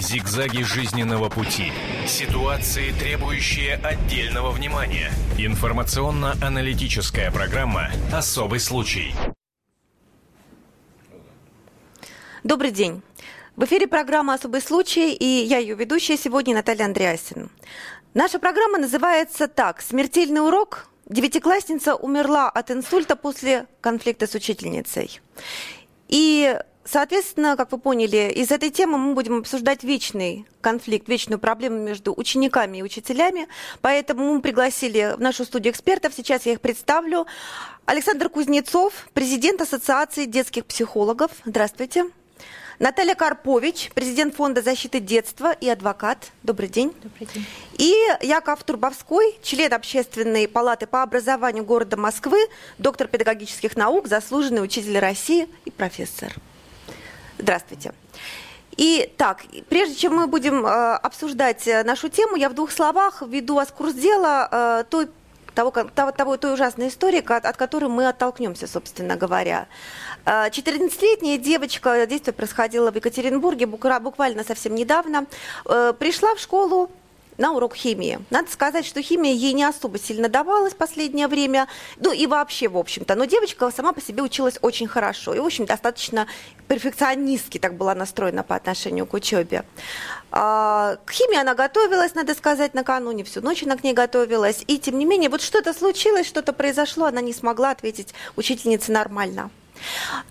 [0.00, 1.70] Зигзаги жизненного пути.
[2.06, 5.10] Ситуации, требующие отдельного внимания.
[5.36, 9.14] Информационно-аналитическая программа «Особый случай».
[12.42, 13.02] Добрый день.
[13.56, 17.50] В эфире программа «Особый случай» и я ее ведущая сегодня Наталья Андреасин.
[18.14, 20.88] Наша программа называется так «Смертельный урок.
[21.10, 25.20] Девятиклассница умерла от инсульта после конфликта с учительницей».
[26.08, 31.78] И Соответственно, как вы поняли, из этой темы мы будем обсуждать вечный конфликт, вечную проблему
[31.78, 33.48] между учениками и учителями.
[33.80, 36.14] Поэтому мы пригласили в нашу студию экспертов.
[36.14, 37.26] Сейчас я их представлю.
[37.84, 41.30] Александр Кузнецов, президент Ассоциации детских психологов.
[41.44, 42.06] Здравствуйте.
[42.78, 46.32] Наталья Карпович, президент Фонда защиты детства и адвокат.
[46.42, 46.94] Добрый день.
[47.02, 47.44] Добрый день.
[47.76, 52.38] И Яков Турбовской, член Общественной палаты по образованию города Москвы,
[52.78, 56.32] доктор педагогических наук, заслуженный учитель России и профессор.
[57.40, 57.92] Здравствуйте.
[58.76, 63.22] И так, прежде чем мы будем э, обсуждать э, нашу тему, я в двух словах
[63.22, 65.08] введу вас в курс дела э, той
[65.54, 69.66] того, того, того, той ужасной истории, от, от которой мы оттолкнемся, собственно говоря.
[70.24, 75.26] 14-летняя э, девочка, действие происходило в Екатеринбурге буквально совсем недавно,
[75.66, 76.90] э, пришла в школу
[77.40, 78.20] на урок химии.
[78.30, 81.66] Надо сказать, что химия ей не особо сильно давалась в последнее время,
[81.96, 83.14] ну и вообще, в общем-то.
[83.16, 86.26] Но девочка сама по себе училась очень хорошо и, в общем, достаточно
[86.68, 89.64] перфекционистски так была настроена по отношению к учебе.
[90.30, 94.62] А, к химии она готовилась, надо сказать, накануне, всю ночь она к ней готовилась.
[94.66, 99.50] И, тем не менее, вот что-то случилось, что-то произошло, она не смогла ответить учительнице нормально.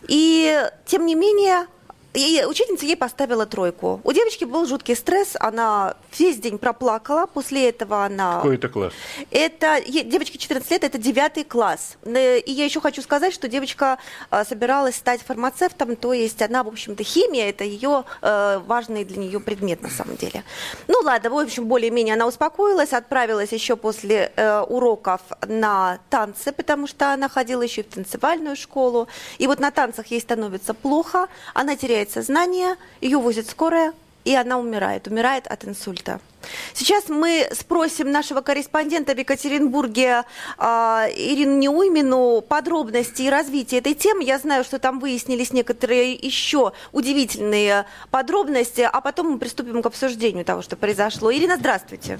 [0.07, 1.65] И, тем не менее,
[2.13, 4.01] и учительница ей поставила тройку.
[4.03, 8.37] У девочки был жуткий стресс, она весь день проплакала, после этого она...
[8.37, 8.93] Какой это класс?
[9.29, 11.97] Это, девочке 14 лет, это 9 класс.
[12.03, 13.99] Э, и я еще хочу сказать, что девочка
[14.31, 19.17] э, собиралась стать фармацевтом, то есть она, в общем-то, химия, это ее э, важный для
[19.17, 20.43] нее предмет на самом деле.
[20.87, 24.31] Ну ладно, в общем, более-менее она успокоилась, отправилась еще после
[24.67, 29.07] уроков на танцы, потому что она ходила еще в танцевальную школу.
[29.37, 33.93] И вот на танцах ей становится плохо, она теряет теряет сознание, ее возит скорая,
[34.25, 36.19] и она умирает, умирает от инсульта.
[36.73, 40.23] Сейчас мы спросим нашего корреспондента в Екатеринбурге
[40.57, 40.63] э,
[41.15, 44.23] Ирину Неуймину подробности и развитие этой темы.
[44.23, 50.45] Я знаю, что там выяснились некоторые еще удивительные подробности, а потом мы приступим к обсуждению
[50.45, 51.31] того, что произошло.
[51.33, 52.19] Ирина, здравствуйте.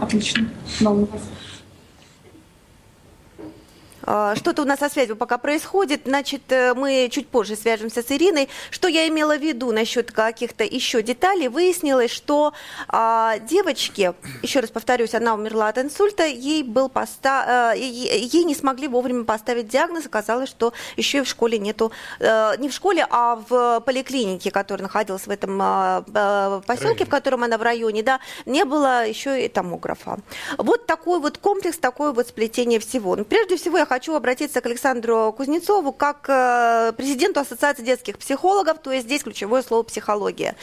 [0.00, 0.48] Отлично.
[0.84, 1.06] А,
[4.36, 8.48] что-то у нас со связью пока происходит, значит, э, мы чуть позже свяжемся с Ириной.
[8.70, 11.48] Что я имела в виду насчет каких-то еще деталей?
[11.48, 12.54] Выяснилось, что
[12.88, 17.74] а, девочке, еще раз повторюсь, она умерла от инсульта, ей, был поста...
[17.74, 22.56] Э, ей не смогли вовремя поставить диагноз, оказалось, что еще и в школе нету, э,
[22.58, 27.58] не в школе, а в поликлинике, которая находилась в этом а, поселке, в котором она
[27.58, 30.18] в районе, да, не было еще и томографа.
[30.56, 33.16] Вот такой вот комплекс, такое вот сплетение всего.
[33.16, 38.16] Но прежде всего я хочу хочу обратиться к Александру Кузнецову как э, президенту Ассоциации детских
[38.16, 40.54] психологов, то есть здесь ключевое слово психология.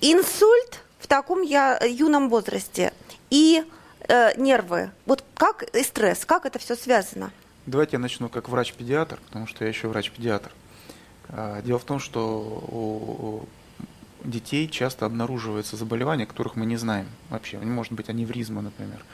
[0.00, 2.92] Инсульт в таком я, юном возрасте
[3.30, 3.62] и
[4.08, 7.30] э, нервы, вот как и стресс, как это все связано?
[7.66, 10.50] Давайте я начну как врач-педиатр, потому что я еще врач-педиатр.
[11.28, 13.46] А, дело в том, что у
[14.24, 17.56] детей часто обнаруживаются заболевания, которых мы не знаем вообще.
[17.58, 19.04] Может быть аневризма, например,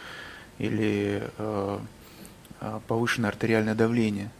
[0.57, 1.79] или э,
[2.87, 4.31] повышенное артериальное давление.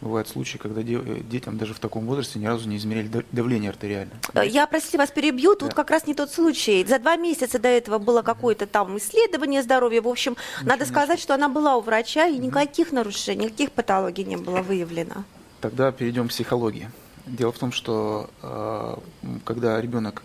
[0.00, 4.16] Бывают случаи, когда э, детям даже в таком возрасте ни разу не измеряли давление артериальное.
[4.32, 5.74] Э, я, простите, вас перебью, тут да.
[5.74, 6.84] как раз не тот случай.
[6.88, 10.00] За два месяца до этого было какое-то там исследование здоровья.
[10.00, 14.24] В общем, Ничего надо сказать, что она была у врача, и никаких нарушений, никаких патологий
[14.24, 15.24] не было выявлено.
[15.60, 16.90] Тогда перейдем к психологии.
[17.26, 18.96] Дело в том, что э,
[19.44, 20.22] когда ребенок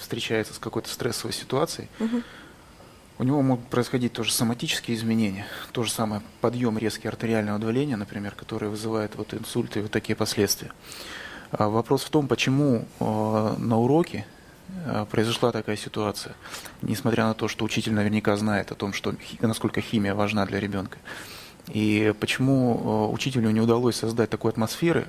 [0.00, 2.22] встречается с какой-то стрессовой ситуацией, угу
[3.18, 8.34] у него могут происходить тоже соматические изменения, то же самое подъем резкий артериального давления, например,
[8.34, 10.72] который вызывает вот инсульты и вот такие последствия.
[11.50, 14.26] А вопрос в том, почему э, на уроке
[14.86, 16.34] э, произошла такая ситуация,
[16.80, 20.96] несмотря на то, что учитель наверняка знает о том, что, насколько химия важна для ребенка.
[21.68, 25.06] И почему э, учителю не удалось создать такой атмосферы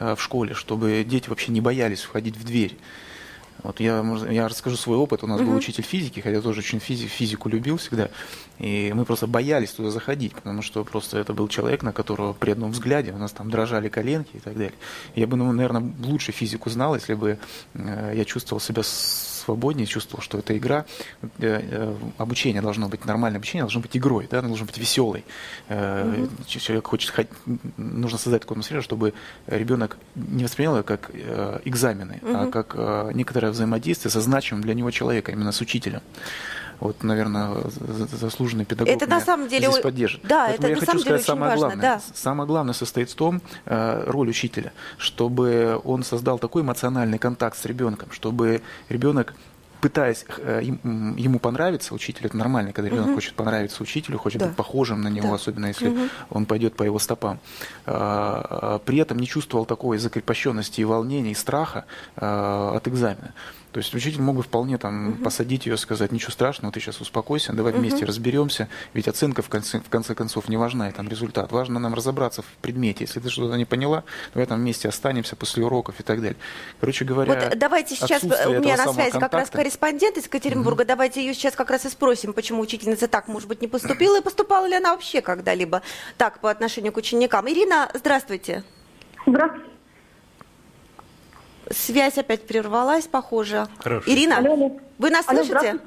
[0.00, 2.76] в школе, чтобы дети вообще не боялись входить в дверь.
[3.62, 5.24] Вот я, я расскажу свой опыт.
[5.24, 5.46] У нас uh-huh.
[5.46, 8.10] был учитель физики, хотя тоже очень физи- физику любил всегда.
[8.58, 12.50] И мы просто боялись туда заходить, потому что просто это был человек, на которого при
[12.50, 14.74] одном взгляде у нас там дрожали коленки и так далее.
[15.14, 17.38] Я бы, ну, наверное, лучше физику знал, если бы
[17.74, 20.84] э, я чувствовал себя с свободнее, чувствовал, что это игра.
[22.18, 25.24] Обучение должно быть, нормальное обучение должно быть игрой, да, оно должно быть веселой.
[25.68, 26.44] Угу.
[26.46, 27.28] Человек хочет,
[27.76, 29.12] нужно создать такую атмосферу, чтобы
[29.46, 31.10] ребенок не воспринял ее как
[31.64, 32.32] экзамены, угу.
[32.34, 36.00] а как некоторое взаимодействие со значимым для него человеком, именно с учителем.
[36.80, 37.50] Вот, наверное,
[38.12, 40.22] заслуженный педагог это на самом деле здесь поддержит.
[40.22, 41.82] Да, Поэтому это я на хочу самом сказать деле самое важно, главное.
[41.82, 42.00] Да.
[42.14, 47.64] Самое главное состоит в том, э, роль учителя, чтобы он создал такой эмоциональный контакт с
[47.64, 49.34] ребенком, чтобы ребенок
[49.84, 53.14] пытаясь э, ему понравиться, учитель это нормально, когда ребенок угу.
[53.16, 54.46] хочет понравиться учителю, хочет да.
[54.46, 55.34] быть похожим на него, да.
[55.34, 56.00] особенно если угу.
[56.30, 57.38] он пойдет по его стопам.
[57.84, 61.84] А, а, при этом не чувствовал такой закрепощенности и волнения, и страха
[62.16, 63.34] а, от экзамена.
[63.74, 65.24] То есть учитель мог бы вполне там угу.
[65.24, 67.80] посадить ее, сказать, ничего страшного, ты сейчас успокойся, давай угу.
[67.80, 71.50] вместе разберемся, ведь оценка в конце, в конце концов не важна, и там результат.
[71.50, 73.02] Важно нам разобраться в предмете.
[73.02, 76.36] Если ты что-то не поняла, давай там вместе останемся после уроков и так далее.
[76.78, 80.86] Короче говоря, вот давайте сейчас у меня на связи как раз корреспондент из Екатеринбурга, угу.
[80.86, 84.22] давайте ее сейчас как раз и спросим, почему учительница так, может быть, не поступила, и
[84.22, 85.82] поступала ли она вообще когда-либо
[86.16, 87.50] так по отношению к ученикам.
[87.50, 88.62] Ирина, здравствуйте.
[89.26, 89.73] Здравствуйте.
[91.70, 93.68] Связь опять прервалась, похоже.
[93.78, 94.10] Хорошо.
[94.10, 95.78] Ирина, алло, вы нас алло, слышите?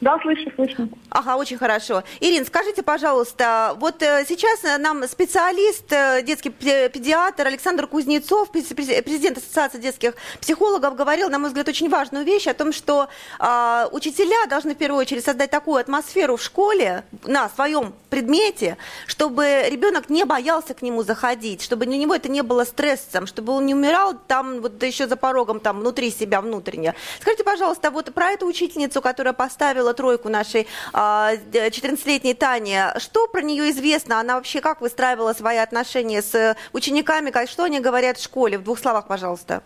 [0.00, 0.88] Да, слышу, слышу.
[1.10, 2.04] Ага, очень хорошо.
[2.20, 9.78] Ирин, скажите, пожалуйста, вот э, сейчас нам специалист, э, детский педиатр Александр Кузнецов, президент Ассоциации
[9.78, 13.08] детских психологов, говорил, на мой взгляд, очень важную вещь о том, что
[13.40, 18.76] э, учителя должны в первую очередь создать такую атмосферу в школе на своем предмете,
[19.08, 23.52] чтобы ребенок не боялся к нему заходить, чтобы для него это не было стрессом, чтобы
[23.52, 26.94] он не умирал там вот еще за порогом, там внутри себя, внутренне.
[27.20, 32.92] Скажите, пожалуйста, вот про эту учительницу, которая поставила поставила тройку нашей 14-летней Тане.
[32.98, 34.20] Что про нее известно?
[34.20, 37.32] Она вообще как выстраивала свои отношения с учениками?
[37.46, 38.58] Что они говорят в школе?
[38.58, 39.62] В двух словах, пожалуйста.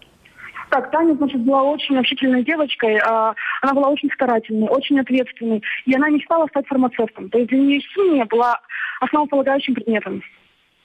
[0.70, 2.98] Так, Таня, значит, была очень общительной девочкой.
[2.98, 5.62] А, она была очень старательной, очень ответственной.
[5.84, 7.28] И она мечтала стать фармацевтом.
[7.28, 8.58] То есть для нее химия была
[9.00, 10.22] основополагающим предметом,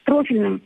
[0.04, 0.62] профильным.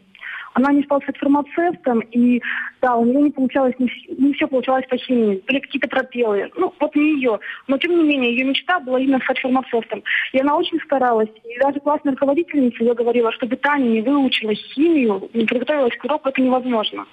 [0.53, 2.41] Она не стала стать фармацевтом, и
[2.81, 5.41] да, у нее не получалось, не, не все получалось по химии.
[5.47, 6.51] Были какие-то пропелы.
[6.57, 7.39] Ну, вот не ее.
[7.67, 10.03] Но, тем не менее, ее мечта была именно стать фармацевтом.
[10.33, 11.29] И она очень старалась.
[11.43, 16.29] И даже классная руководительница ее говорила, чтобы Таня не выучила химию, не приготовилась к уроку,
[16.29, 17.05] это невозможно.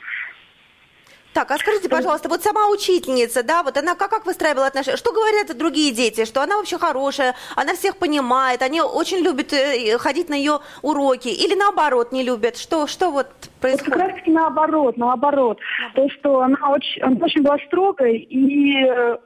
[1.38, 4.96] Так, а скажите, пожалуйста, вот сама учительница, да, вот она как, как выстраивала отношения?
[4.96, 6.24] Что говорят другие дети?
[6.24, 11.28] Что она вообще хорошая, она всех понимает, они очень любят э, ходить на ее уроки
[11.28, 12.56] или наоборот не любят?
[12.56, 13.28] Что, что вот
[13.60, 13.86] происходит?
[13.86, 15.60] Вот как раз наоборот, наоборот.
[15.94, 19.18] То, что она очень, она очень была строгой и э,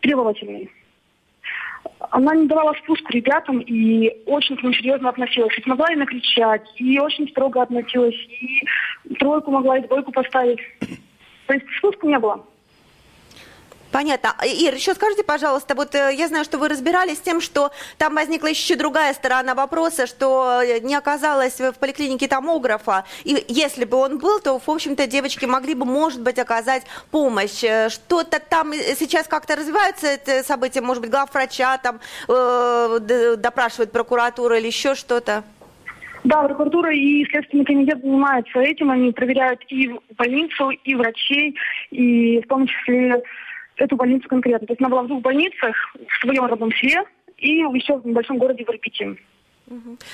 [0.00, 0.70] требовательной
[2.10, 5.54] она не давала спуску ребятам и очень к ним серьезно относилась.
[5.54, 10.60] Ведь могла и накричать, и очень строго относилась, и тройку могла, и двойку поставить.
[11.50, 12.46] То есть спуска не было.
[13.90, 14.36] Понятно.
[14.46, 18.14] Ир, еще скажите, пожалуйста, вот э, я знаю, что вы разбирались с тем, что там
[18.14, 23.96] возникла еще другая сторона вопроса, что э, не оказалось в поликлинике томографа, и если бы
[23.96, 27.64] он был, то, в общем-то, девочки могли бы, может быть, оказать помощь.
[27.64, 31.98] Э, что-то там сейчас как-то развивается это событие, может быть, главврача там
[32.28, 35.42] э, допрашивает прокуратура или еще что-то?
[36.24, 38.90] Да, прокуратура и Следственный комитет занимаются этим.
[38.90, 41.56] Они проверяют и больницу, и врачей,
[41.90, 43.22] и в том числе
[43.76, 44.66] эту больницу конкретно.
[44.66, 47.04] То есть она была в двух больницах, в своем родном селе
[47.38, 49.16] и еще в небольшом городе в Ирпити.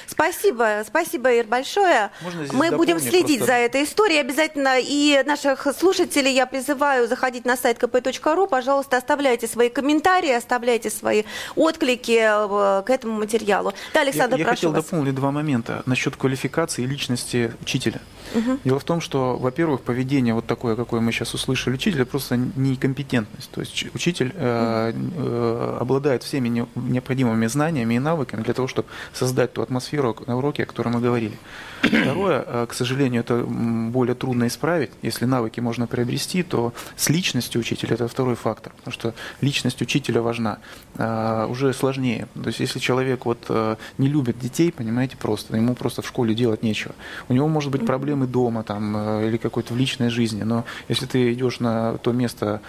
[0.07, 2.11] Спасибо, спасибо, Ир, большое.
[2.53, 3.47] Мы будем следить просто...
[3.47, 4.79] за этой историей обязательно.
[4.81, 8.49] И наших слушателей я призываю заходить на сайт kp.ru.
[8.49, 13.73] Пожалуйста, оставляйте свои комментарии, оставляйте свои отклики э, к этому материалу.
[13.95, 14.85] Да, Александр, я, я хотел вас.
[14.85, 18.01] дополнить два момента насчет квалификации и личности учителя.
[18.35, 18.59] Угу.
[18.65, 23.51] Дело в том, что, во-первых, поведение вот такое, какое мы сейчас услышали учителя, просто некомпетентность.
[23.51, 29.46] То есть учитель э, э, обладает всеми необходимыми знаниями и навыками для того, чтобы создать
[29.53, 31.39] ту атмосферу на уроке, о которой мы говорили.
[31.83, 34.91] Второе, э, к сожалению, это более трудно исправить.
[35.03, 40.23] Если навыки можно приобрести, то с личностью учителя это второй фактор, потому что личность учителя
[40.23, 40.59] важна.
[40.99, 42.27] А, уже сложнее.
[42.35, 46.35] То есть если человек вот э, не любит детей, понимаете, просто, ему просто в школе
[46.35, 46.95] делать нечего.
[47.29, 51.07] У него может быть проблемы дома там, э, или какой-то в личной жизни, но если
[51.07, 52.61] ты идешь на то место,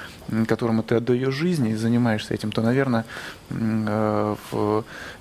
[0.48, 3.06] которому ты отдаешь жизнь и занимаешься этим, то, наверное,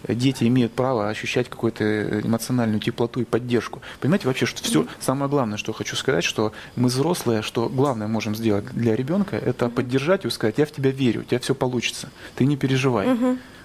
[0.08, 3.82] дети имеют право ощущать какую-то эмоциональную теплоту и поддержку.
[4.00, 8.34] Понимаете, вообще, что все, самое главное, что хочу сказать, что мы взрослые, что главное можем
[8.34, 12.10] сделать для ребенка, это поддержать и сказать, я в тебя верю, у тебя все получится,
[12.34, 13.08] ты не переживай.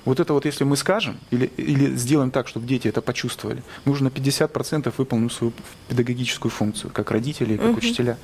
[0.03, 3.91] Вот это вот, если мы скажем или, или сделаем так, чтобы дети это почувствовали, мы
[3.91, 5.53] уже на 50% выполним свою
[5.89, 7.77] педагогическую функцию, как родители, как угу.
[7.77, 8.17] учителя.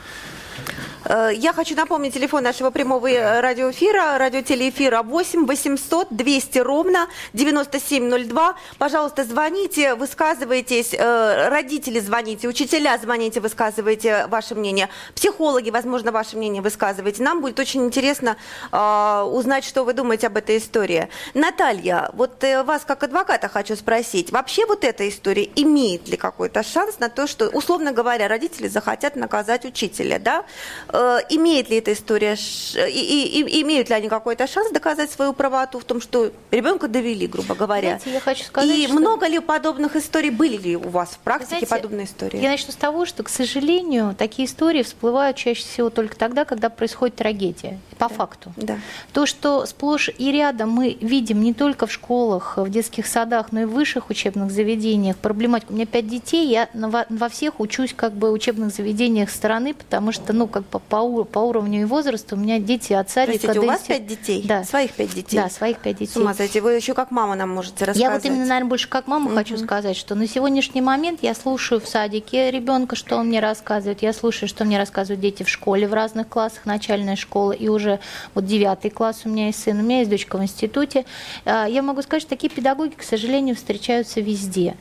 [1.10, 8.56] Э, я хочу напомнить телефон нашего прямого э, радиоэфира, радиотелеэфира 8 800 200 ровно 9702.
[8.78, 16.62] Пожалуйста, звоните, высказывайтесь, э, родители звоните, учителя звоните, высказывайте ваше мнение, психологи, возможно, ваше мнение
[16.62, 17.24] высказывайте.
[17.24, 18.38] Нам будет очень интересно
[18.72, 21.10] узнать, что вы думаете об этой истории.
[21.34, 27.00] Наталья, вот вас как адвоката хочу спросить, вообще вот эта история имеет ли какой-то шанс
[27.00, 30.44] на то, что, условно говоря, родители захотят наказать учителя, да?
[30.89, 35.34] Э, имеет ли эта история, и, и, и, имеют ли они какой-то шанс доказать свою
[35.34, 38.00] правоту в том, что ребенка довели, грубо говоря?
[38.00, 38.96] Знаете, я хочу сказать, и что...
[38.96, 42.39] много ли подобных историй, были ли у вас в практике Знаете, подобные истории?
[42.42, 46.70] Я начну с того, что, к сожалению, такие истории всплывают чаще всего только тогда, когда
[46.70, 48.16] происходит трагедия, по да.
[48.16, 48.54] факту.
[48.56, 48.77] Да.
[49.13, 53.62] То, что сплошь и рядом мы видим не только в школах, в детских садах, но
[53.62, 55.74] и в высших учебных заведениях проблематику.
[55.74, 60.34] У меня пять детей, я во всех учусь как бы учебных заведениях стороны, потому что,
[60.38, 63.67] ну, как по, по, по уровню и возрасту у меня дети от садика Простите, у
[63.67, 64.44] вас пять детей?
[64.48, 64.63] Да.
[64.63, 65.38] Своих пять детей?
[65.38, 66.13] Да, своих пять детей.
[66.13, 66.60] С ума сойти.
[66.60, 68.01] Вы еще как мама нам можете рассказать.
[68.01, 69.36] Я вот именно, наверное, больше как мама угу.
[69.36, 74.01] хочу сказать, что на сегодняшний момент я слушаю в садике ребенка, что он мне рассказывает,
[74.01, 78.00] я слушаю, что мне рассказывают дети в школе в разных классах, начальная школа, и уже
[78.34, 81.06] вот девятый класс у меня есть сын, у меня есть дочка в институте.
[81.46, 84.75] А, я могу сказать, что такие педагоги, к сожалению, встречаются везде.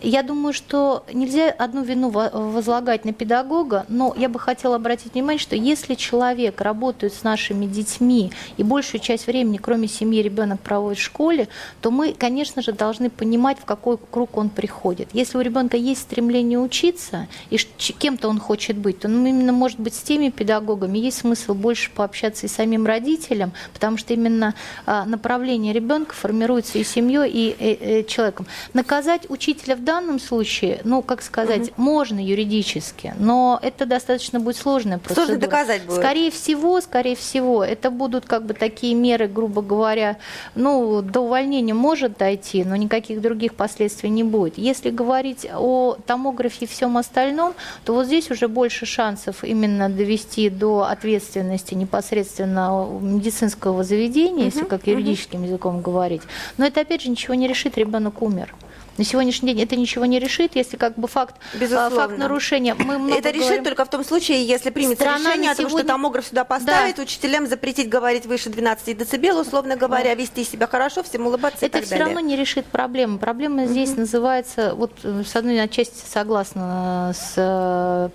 [0.00, 5.40] Я думаю, что нельзя одну вину возлагать на педагога, но я бы хотела обратить внимание,
[5.40, 10.98] что если человек работает с нашими детьми и большую часть времени, кроме семьи, ребенок проводит
[10.98, 11.48] в школе,
[11.80, 15.08] то мы, конечно же, должны понимать, в какой круг он приходит.
[15.12, 19.78] Если у ребенка есть стремление учиться, и кем-то он хочет быть, то ну, именно, может
[19.78, 24.54] быть, с теми педагогами есть смысл больше пообщаться и самим родителям, потому что именно
[24.86, 28.46] а, направление ребенка формируется и семьей, и, и, и человеком.
[28.74, 31.82] Наказать учителя в данном случае, ну, как сказать, угу.
[31.82, 35.26] можно юридически, но это достаточно будет сложная процедура.
[35.26, 35.98] Сложно доказать будет.
[35.98, 40.16] Скорее всего, скорее всего, это будут как бы такие меры, грубо говоря,
[40.54, 44.58] ну, до увольнения может дойти, но никаких других последствий не будет.
[44.58, 50.50] Если говорить о томографе и всем остальном, то вот здесь уже больше шансов именно довести
[50.50, 55.46] до ответственности непосредственно медицинского заведения, угу, если как юридическим угу.
[55.48, 56.22] языком говорить.
[56.58, 58.54] Но это опять же ничего не решит, ребенок умер.
[58.98, 61.96] На сегодняшний день это ничего не решит, если как бы факт, а, Безусловно.
[61.96, 62.74] факт нарушения.
[62.74, 63.64] Мы много это решит говорим...
[63.64, 65.84] только в том случае, если примется Страна решение о том, сегодня...
[65.84, 67.02] что томограф сюда поставить, да.
[67.02, 70.14] учителям запретить говорить выше 12 децибел, условно говоря, да.
[70.14, 72.14] вести себя хорошо, всем улыбаться Это и так все далее.
[72.14, 73.18] равно не решит проблему.
[73.18, 73.70] Проблема угу.
[73.70, 78.10] здесь называется, вот э, с одной части согласна с э,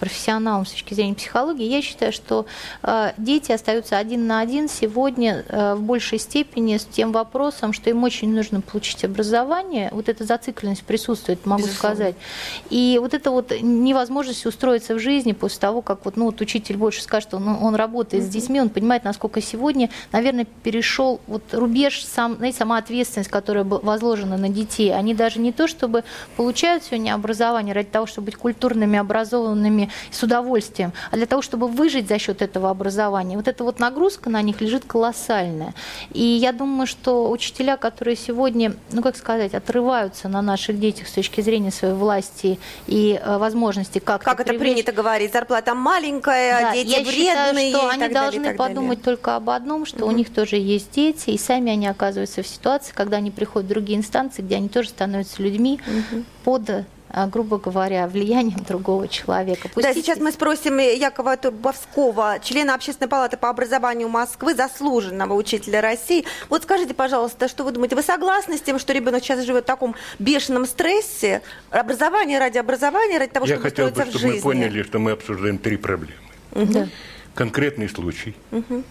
[0.00, 2.46] профессионалом с точки зрения психологии, я считаю, что
[2.82, 8.02] э, дети остаются один на один сегодня в большей степени с тем вопросом, что им
[8.04, 9.90] очень нужно получить образование.
[9.92, 11.96] Вот эта зацикленность присутствует, могу Безусловно.
[11.96, 12.14] сказать.
[12.70, 16.76] И вот это вот невозможность устроиться в жизни после того, как вот, ну, вот учитель
[16.76, 18.26] больше скажет, что он, он работает mm-hmm.
[18.26, 23.64] с детьми, он понимает, насколько сегодня, наверное, перешел вот рубеж, сам, знаете, сама ответственность, которая
[23.64, 24.94] возложена на детей.
[24.94, 26.04] Они даже не то, чтобы
[26.36, 31.68] получают сегодня образование ради того, чтобы быть культурными, образованными с удовольствием, а для того, чтобы
[31.68, 33.36] выжить за счет этого образования.
[33.36, 35.74] Вот эта вот нагрузка на них лежит колоссальная.
[36.12, 41.08] И я думаю, что учителя, которые сегодня, ну, как сказать, отрывают отражаются на наших детях
[41.08, 44.72] с точки зрения своей власти и э, возможности как Как это привлечь...
[44.72, 47.72] принято говорить, зарплата маленькая, да, дети я вредные.
[47.72, 49.04] Считаю, что они должны далее, подумать далее.
[49.16, 50.12] только об одном, что угу.
[50.12, 53.70] у них тоже есть дети, и сами они оказываются в ситуации, когда они приходят в
[53.70, 56.24] другие инстанции, где они тоже становятся людьми угу.
[56.44, 59.68] под грубо говоря, влиянием другого человека.
[59.68, 59.82] Пустите...
[59.82, 66.24] Да, сейчас мы спросим Якова Турбовского, члена Общественной палаты по образованию Москвы, заслуженного учителя России.
[66.48, 67.94] Вот скажите, пожалуйста, что вы думаете?
[67.94, 71.42] Вы согласны с тем, что ребенок сейчас живет в таком бешеном стрессе?
[71.70, 75.58] Образование ради образования, ради того, Я чтобы хотел бы, чтобы мы поняли, что мы обсуждаем
[75.58, 76.18] три проблемы.
[76.52, 76.88] Угу.
[77.34, 78.82] Конкретный случай, угу.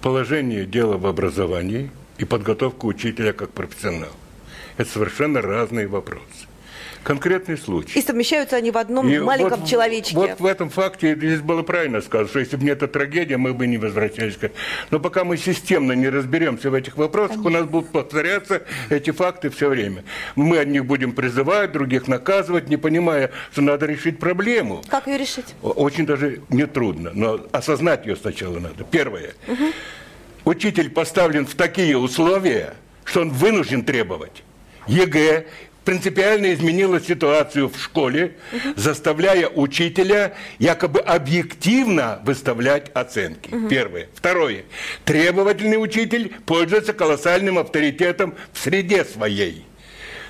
[0.00, 4.12] положение дела в образовании и подготовка учителя как профессионала.
[4.76, 6.47] Это совершенно разные вопросы
[7.02, 7.98] конкретный случай.
[7.98, 10.14] И совмещаются они в одном и маленьком вот, человечке.
[10.14, 13.54] Вот в этом факте здесь было правильно сказано, что если бы не эта трагедия, мы
[13.54, 14.38] бы не возвращались.
[14.90, 17.58] Но пока мы системно не разберемся в этих вопросах, Конечно.
[17.58, 20.04] у нас будут повторяться эти факты все время.
[20.36, 24.82] Мы от них будем призывать, других наказывать, не понимая, что надо решить проблему.
[24.88, 25.54] Как ее решить?
[25.62, 28.84] Очень даже нетрудно, но осознать ее сначала надо.
[28.84, 29.34] Первое.
[29.46, 29.64] Угу.
[30.44, 32.74] Учитель поставлен в такие условия,
[33.04, 34.42] что он вынужден требовать
[34.88, 35.46] ЕГЭ
[35.88, 38.36] принципиально изменила ситуацию в школе,
[38.76, 43.48] заставляя учителя якобы объективно выставлять оценки.
[43.70, 44.08] Первое.
[44.14, 44.64] Второе.
[45.06, 49.64] Требовательный учитель пользуется колоссальным авторитетом в среде своей.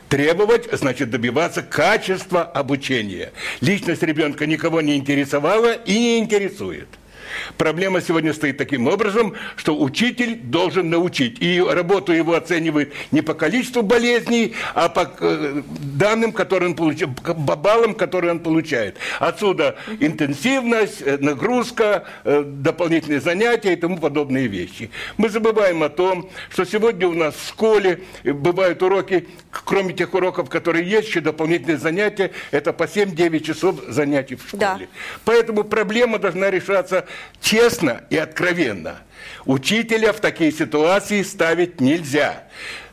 [0.09, 3.33] Требовать, значит, добиваться качества обучения.
[3.61, 6.87] Личность ребенка никого не интересовала и не интересует.
[7.57, 11.41] Проблема сегодня стоит таким образом, что учитель должен научить.
[11.41, 17.15] И работу его оценивают не по количеству болезней, а по э, данным, которые он получает,
[17.23, 18.97] по баллам, которые он получает.
[19.19, 24.91] Отсюда интенсивность, э, нагрузка, э, дополнительные занятия и тому подобные вещи.
[25.17, 30.49] Мы забываем о том, что сегодня у нас в школе бывают уроки, кроме тех уроков,
[30.49, 34.61] которые есть, еще дополнительные занятия, это по 7-9 часов занятий в школе.
[34.61, 34.79] Да.
[35.25, 37.07] Поэтому проблема должна решаться
[37.41, 38.99] честно и откровенно.
[39.45, 42.45] Учителя в такие ситуации ставить нельзя.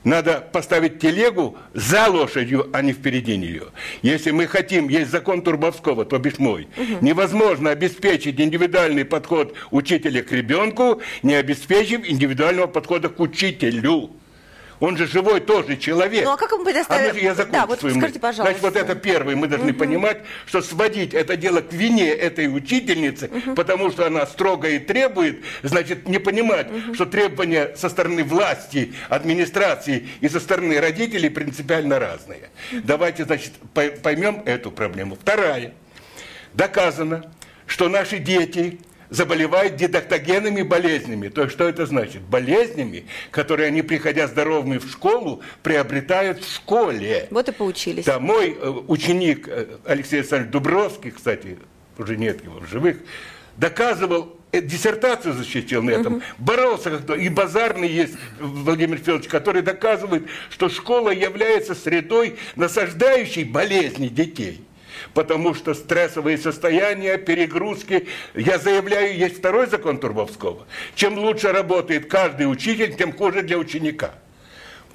[0.04, 3.64] Надо поставить телегу за лошадью, а не впереди нее.
[4.04, 6.68] Если мы хотим, есть закон Турбовского, то бишь мой,
[7.02, 14.12] невозможно обеспечить индивидуальный подход учителя к ребенку, не обеспечив индивидуального подхода к учителю.
[14.82, 16.26] Он же живой тоже человек.
[16.26, 18.22] Ну, а как ему предоставить- А мы я закончу Да, вот свою скажите, мысль.
[18.22, 18.60] пожалуйста.
[18.60, 19.36] Значит, вот это первое.
[19.36, 24.68] Мы должны понимать, что сводить это дело к вине этой учительницы, потому что она строго
[24.70, 31.30] и требует, значит, не понимать, что требования со стороны власти, администрации и со стороны родителей
[31.30, 32.50] принципиально разные.
[32.72, 35.16] Давайте, значит, пой- поймем эту проблему.
[35.16, 35.74] Вторая.
[36.54, 37.32] Доказано,
[37.66, 38.80] что наши дети
[39.16, 41.30] заболевают дидактогенными болезнями.
[41.30, 42.22] То есть, что это значит?
[42.22, 47.28] Болезнями, которые они, приходя здоровыми в школу, приобретают в школе.
[47.32, 48.06] Вот и поучились.
[48.06, 51.58] Да, мой э, ученик э, Алексей Александрович Дубровский, кстати,
[51.98, 52.98] уже нет его в живых,
[53.58, 57.14] доказывал, э, диссертацию защитил на этом, боролся как-то.
[57.14, 64.62] И базарный есть Владимир Федорович, который доказывает, что школа является средой, насаждающей болезни детей.
[65.14, 70.66] Потому что стрессовые состояния, перегрузки, я заявляю, есть второй закон Турбовского.
[70.96, 74.16] Чем лучше работает каждый учитель, тем хуже для ученика.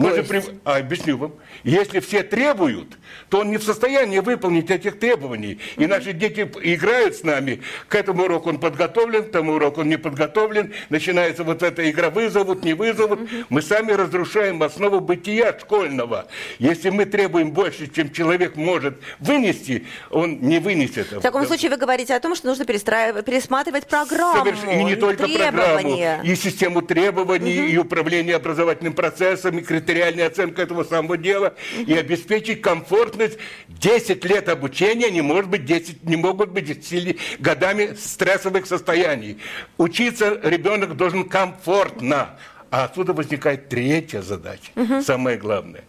[0.00, 1.32] Мы же при- а, объясню вам.
[1.62, 2.96] Если все требуют,
[3.28, 5.58] то он не в состоянии выполнить этих требований.
[5.76, 7.60] И наши дети играют с нами.
[7.88, 10.72] К этому уроку он подготовлен, к тому уроку он не подготовлен.
[10.88, 13.20] Начинается вот эта игра вызовут, не вызовут.
[13.50, 16.26] Мы сами разрушаем основу бытия школьного.
[16.58, 21.20] Если мы требуем больше, чем человек может вынести, он не вынесет этого.
[21.20, 24.96] В таком случае вы говорите о том, что нужно перестраивать, пересматривать программу, Соверш- И не
[24.96, 31.54] только программу, и систему требований, и управление образовательным процессом, и критериальная оценка этого самого дела,
[31.86, 33.38] и обеспечить комфортность.
[33.68, 39.38] 10 лет обучения не, может быть 10, не могут быть 10 годами стрессовых состояний.
[39.78, 42.38] Учиться ребенок должен комфортно.
[42.70, 44.70] А отсюда возникает третья задача,
[45.04, 45.82] самое главное.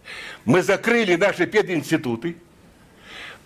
[0.44, 2.34] Мы закрыли наши пединституты,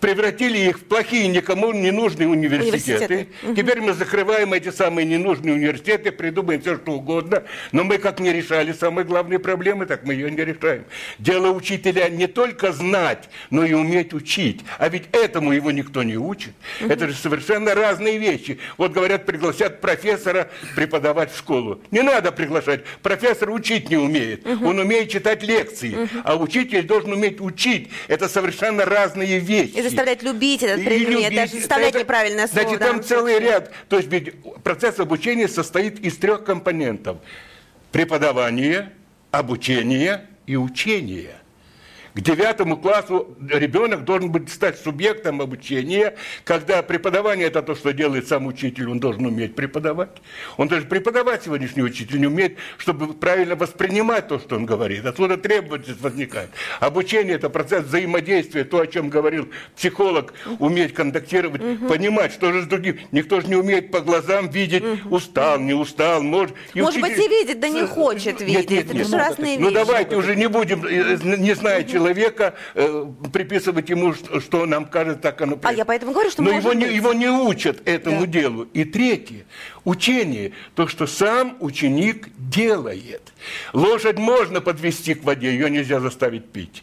[0.01, 3.29] превратили их в плохие, никому не нужные университеты.
[3.43, 3.55] Университеты.
[3.57, 8.33] Теперь мы закрываем эти самые ненужные университеты, придумаем все, что угодно, но мы как не
[8.33, 10.85] решали самые главные проблемы, так мы ее не решаем.
[11.19, 14.61] Дело учителя не только знать, но и уметь учить.
[14.79, 16.53] А ведь этому его никто не учит.
[16.81, 18.59] Это же совершенно разные вещи.
[18.77, 21.81] Вот говорят, пригласят профессора преподавать в школу.
[21.91, 22.85] Не надо приглашать.
[23.03, 24.47] Профессор учить не умеет.
[24.47, 26.09] Он умеет читать лекции.
[26.25, 27.89] А учитель должен уметь учить.
[28.09, 29.86] Это совершенно разные вещи.
[29.91, 31.35] Заставлять любить этот предмет, любить.
[31.35, 32.63] даже заставлять Это- неправильное слово.
[32.63, 32.87] Значит, да.
[32.87, 33.73] там целый ряд.
[33.89, 37.19] То есть ведь процесс обучения состоит из трех компонентов.
[37.93, 38.93] Преподавание,
[39.31, 41.37] обучение и учение.
[42.17, 48.27] К девятому классу ребенок должен быть стать субъектом обучения, когда преподавание это то, что делает
[48.27, 50.09] сам учитель, он должен уметь преподавать.
[50.57, 55.05] Он даже преподавать сегодняшний учитель не умеет, чтобы правильно воспринимать то, что он говорит.
[55.05, 56.49] Отсюда требовательность возникает.
[56.81, 62.67] Обучение это процесс взаимодействия, то, о чем говорил психолог, уметь контактировать, понимать, что же с
[62.67, 62.99] другим.
[63.13, 66.55] Никто же не умеет по глазам видеть, устал, не устал, может.
[66.73, 68.71] И Может быть, и видит, да не Э, хочет нет, видеть.
[68.71, 69.07] нет, Это нет.
[69.07, 69.75] же разные Ну вещи.
[69.75, 72.06] давайте уже не будем, э, не зная человека,
[72.75, 76.51] э, приписывать ему, что, что нам кажется, так оно А я поэтому говорю, что Но
[76.51, 76.95] его не, быть.
[76.95, 78.27] его не учат этому Да.
[78.27, 78.65] делу.
[78.73, 79.45] И третье,
[79.85, 83.33] учение, то, что сам ученик делает.
[83.73, 86.83] Лошадь можно подвести к воде, ее нельзя заставить пить.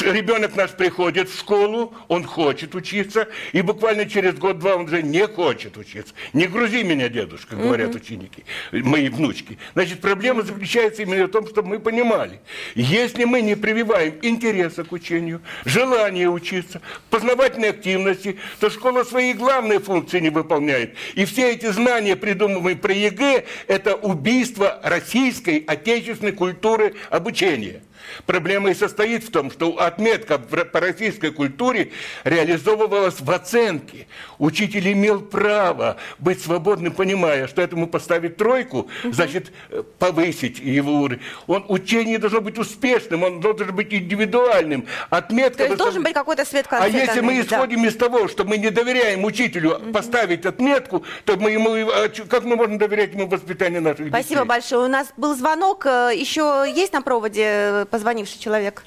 [0.00, 5.26] Ребенок наш приходит в школу, он хочет учиться, и буквально через год-два он уже не
[5.26, 6.14] хочет учиться.
[6.32, 9.58] Не грузи меня, дедушка, говорят ученики, мои внучки.
[9.74, 12.40] Значит, проблема заключается именно в том, чтобы мы понимали,
[12.74, 19.80] если мы не прививаем интереса к учению, желание учиться, познавательной активности, то школа свои главные
[19.80, 20.94] функции не выполняет.
[21.14, 27.82] И все эти знания, придумываемые про ЕГЭ, это убийство российской отечественной культуры обучения.
[28.26, 31.92] Проблема и состоит в том, что отметка по российской культуре
[32.24, 34.06] реализовывалась в оценке.
[34.38, 41.20] Учитель имел право быть свободным, понимая, что этому поставить тройку, значит, э, повысить его уровень.
[41.46, 44.86] Он, учение должно быть успешным, он должен быть индивидуальным.
[45.10, 45.58] Отметка...
[45.58, 47.40] То есть должен быть какой-то свет в конце А если мы да.
[47.42, 52.44] исходим из того, что мы не доверяем учителю поставить отметку, то мы ему, а как
[52.44, 54.10] мы можем доверять ему воспитанию наших детей?
[54.10, 54.86] Спасибо большое.
[54.86, 55.86] У нас был звонок.
[55.86, 58.82] Э, Еще есть на проводе э, позвонивший человек?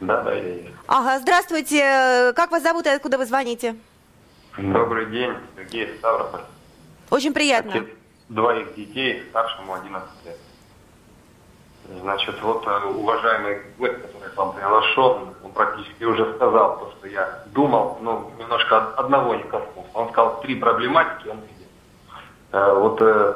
[0.00, 0.68] Да, да, я есть.
[0.86, 2.32] Ага, здравствуйте.
[2.36, 3.76] Как вас зовут и откуда вы звоните?
[4.58, 6.40] Добрый день, Сергей Ставрополь.
[7.10, 7.72] Очень приятно.
[7.72, 7.86] Отец
[8.28, 10.36] двоих детей, старшему 11 лет.
[12.00, 17.06] Значит, вот э, уважаемый гость, который к вам приглашен, он практически уже сказал то, что
[17.08, 19.90] я думал, но немножко од- одного не коснулся.
[19.94, 21.68] Он сказал три проблематики, он видит.
[22.52, 23.34] Э, Вот э,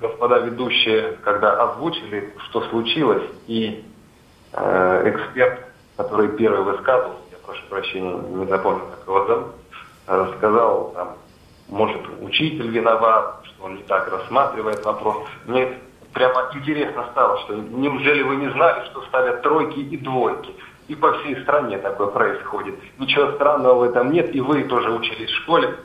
[0.00, 3.84] господа ведущие, когда озвучили, что случилось, и
[4.52, 5.60] э, эксперт,
[5.96, 9.46] который первый высказывался, я прошу прощения, не запомнил, как его зовут,
[10.08, 11.16] э, сказал, там,
[11.68, 15.26] может, учитель виноват, что он не так рассматривает вопрос.
[15.46, 15.78] Мне
[16.12, 20.54] прямо интересно стало, что неужели вы не знали, что ставят тройки и двойки?
[20.88, 22.74] И по всей стране такое происходит.
[22.98, 25.76] Ничего странного в этом нет, и вы тоже учились в школе.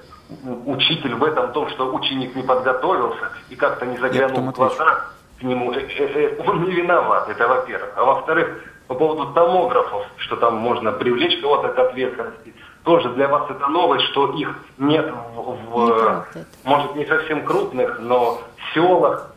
[0.66, 5.06] Учитель в этом том, что ученик не подготовился и как-то не заглянул в глаза
[5.40, 6.06] к нему, э, э,
[6.38, 7.92] э, он не виноват, это во-первых.
[7.96, 13.50] А во-вторых, по поводу томографов, что там можно привлечь кого-то к ответственности, тоже для вас
[13.50, 16.26] это новость, что их нет в, в, это.
[16.64, 18.40] может, не совсем крупных, но
[18.74, 19.32] селах.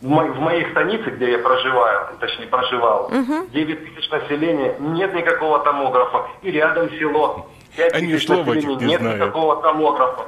[0.00, 3.08] В, мо- в моей станице, где я проживаю, точнее проживал,
[3.52, 6.26] 9 тысяч населения, нет никакого томографа.
[6.42, 9.20] И рядом село, 5 Они тысяч населения, не нет знают.
[9.20, 10.22] никакого томографа.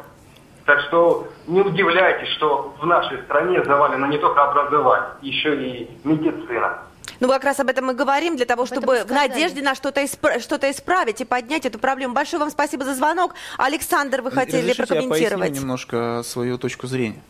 [0.64, 6.78] Так что не удивляйтесь, что в нашей стране завалено не только образование, еще и медицина.
[7.20, 10.02] Ну, мы как раз об этом и говорим, для того, чтобы в надежде на что-то,
[10.02, 12.14] испра- что-то исправить и поднять эту проблему.
[12.14, 13.34] Большое вам спасибо за звонок.
[13.58, 15.50] Александр, вы хотели Разрешите, я поясню прокомментировать?
[15.52, 17.22] немножко свою точку зрения.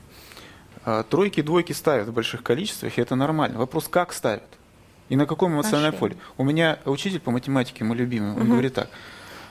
[0.85, 3.59] А, Тройки и двойки ставят в больших количествах, и это нормально.
[3.59, 4.45] Вопрос, как ставят?
[5.09, 6.17] И на каком эмоциональном фоне?
[6.39, 8.89] У меня учитель по математике, мой любимый, он говорит так.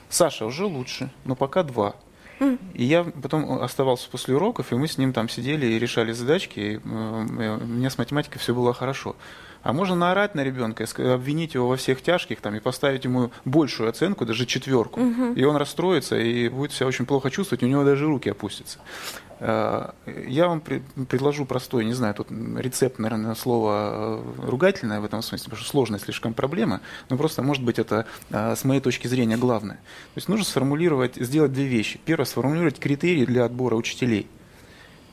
[0.09, 1.95] Саша, уже лучше, но пока два.
[2.73, 6.59] И я потом оставался после уроков, и мы с ним там сидели и решали задачки,
[6.59, 9.15] и, э, у меня с математикой все было хорошо.
[9.63, 13.89] А можно наорать на ребенка, обвинить его во всех тяжких там, и поставить ему большую
[13.89, 14.99] оценку, даже четверку.
[15.35, 18.79] И он расстроится и будет себя очень плохо чувствовать, у него даже руки опустятся.
[19.45, 19.89] Э,
[20.27, 25.45] Я вам предложу простой, не знаю, тут рецепт, наверное, слово э, ругательное в этом смысле,
[25.45, 26.79] потому что сложная слишком проблема,
[27.09, 29.75] но просто, может быть, это э, с моей точки зрения главное.
[29.75, 31.99] То есть нужно сформулировать, сделать две вещи.
[32.05, 34.27] Первое, сформулировать критерии для отбора учителей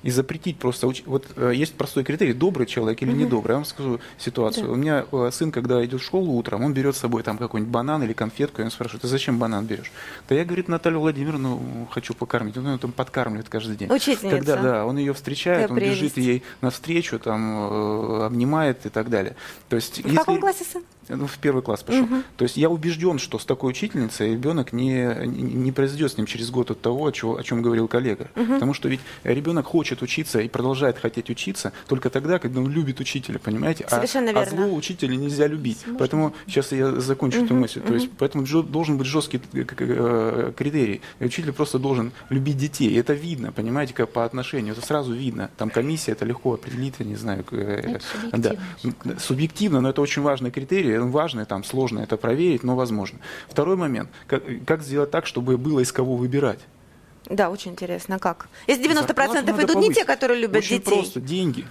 [0.03, 3.53] и запретить просто вот э, есть простой критерий добрый человек или недобрый.
[3.53, 4.73] Я вам скажу ситуацию.
[4.73, 7.71] У меня э, сын, когда идет в школу утром, он берет с собой там какой-нибудь
[7.73, 9.93] банан или конфетку, и он спрашивает, ты зачем банан берешь?
[10.29, 13.93] Да я говорит Наталью Владимировну хочу покормить, он ее там подкармливает каждый день.
[13.93, 14.37] Учительница.
[14.37, 16.17] Когда да, он ее встречает, Какая он бежит прелесть.
[16.17, 19.37] ей навстречу, там э, обнимает и так далее.
[19.69, 20.83] То есть В каком классе сын?
[21.17, 22.07] Ну, в первый класс пошел.
[22.37, 26.51] То есть я убежден, что с такой учительницей ребенок не, не, произойдет с ним через
[26.51, 28.29] год от того, о, чего- о чем говорил коллега.
[28.35, 33.01] Потому что ведь ребенок хочет учиться и продолжает хотеть учиться только тогда, когда он любит
[33.01, 33.85] учителя, понимаете?
[33.85, 34.51] А- Совершенно а, верно.
[34.51, 35.79] злого учителя нельзя любить.
[35.99, 37.81] Поэтому сейчас я закончу эту мысль.
[37.81, 41.01] То есть поэтому должен быть жесткий э, э, критерий.
[41.21, 42.89] Учитель просто должен любить детей.
[42.91, 44.75] И это видно, понимаете, как по отношению.
[44.75, 45.51] Это сразу видно.
[45.57, 47.45] Там комиссия это легко определить, я не знаю.
[47.51, 47.97] э,
[48.33, 48.57] Это да.
[49.19, 53.19] субъективно Субъективно, но это очень важный критерий, он важный, там сложно это проверить, но возможно.
[53.49, 56.61] Второй момент, как, как сделать так, чтобы было из кого выбирать.
[57.27, 58.19] Да, очень интересно.
[58.19, 58.49] Как?
[58.67, 60.91] Если 90% Зарплату идут не те, которые любят Очень детей.
[60.91, 61.67] просто, деньги.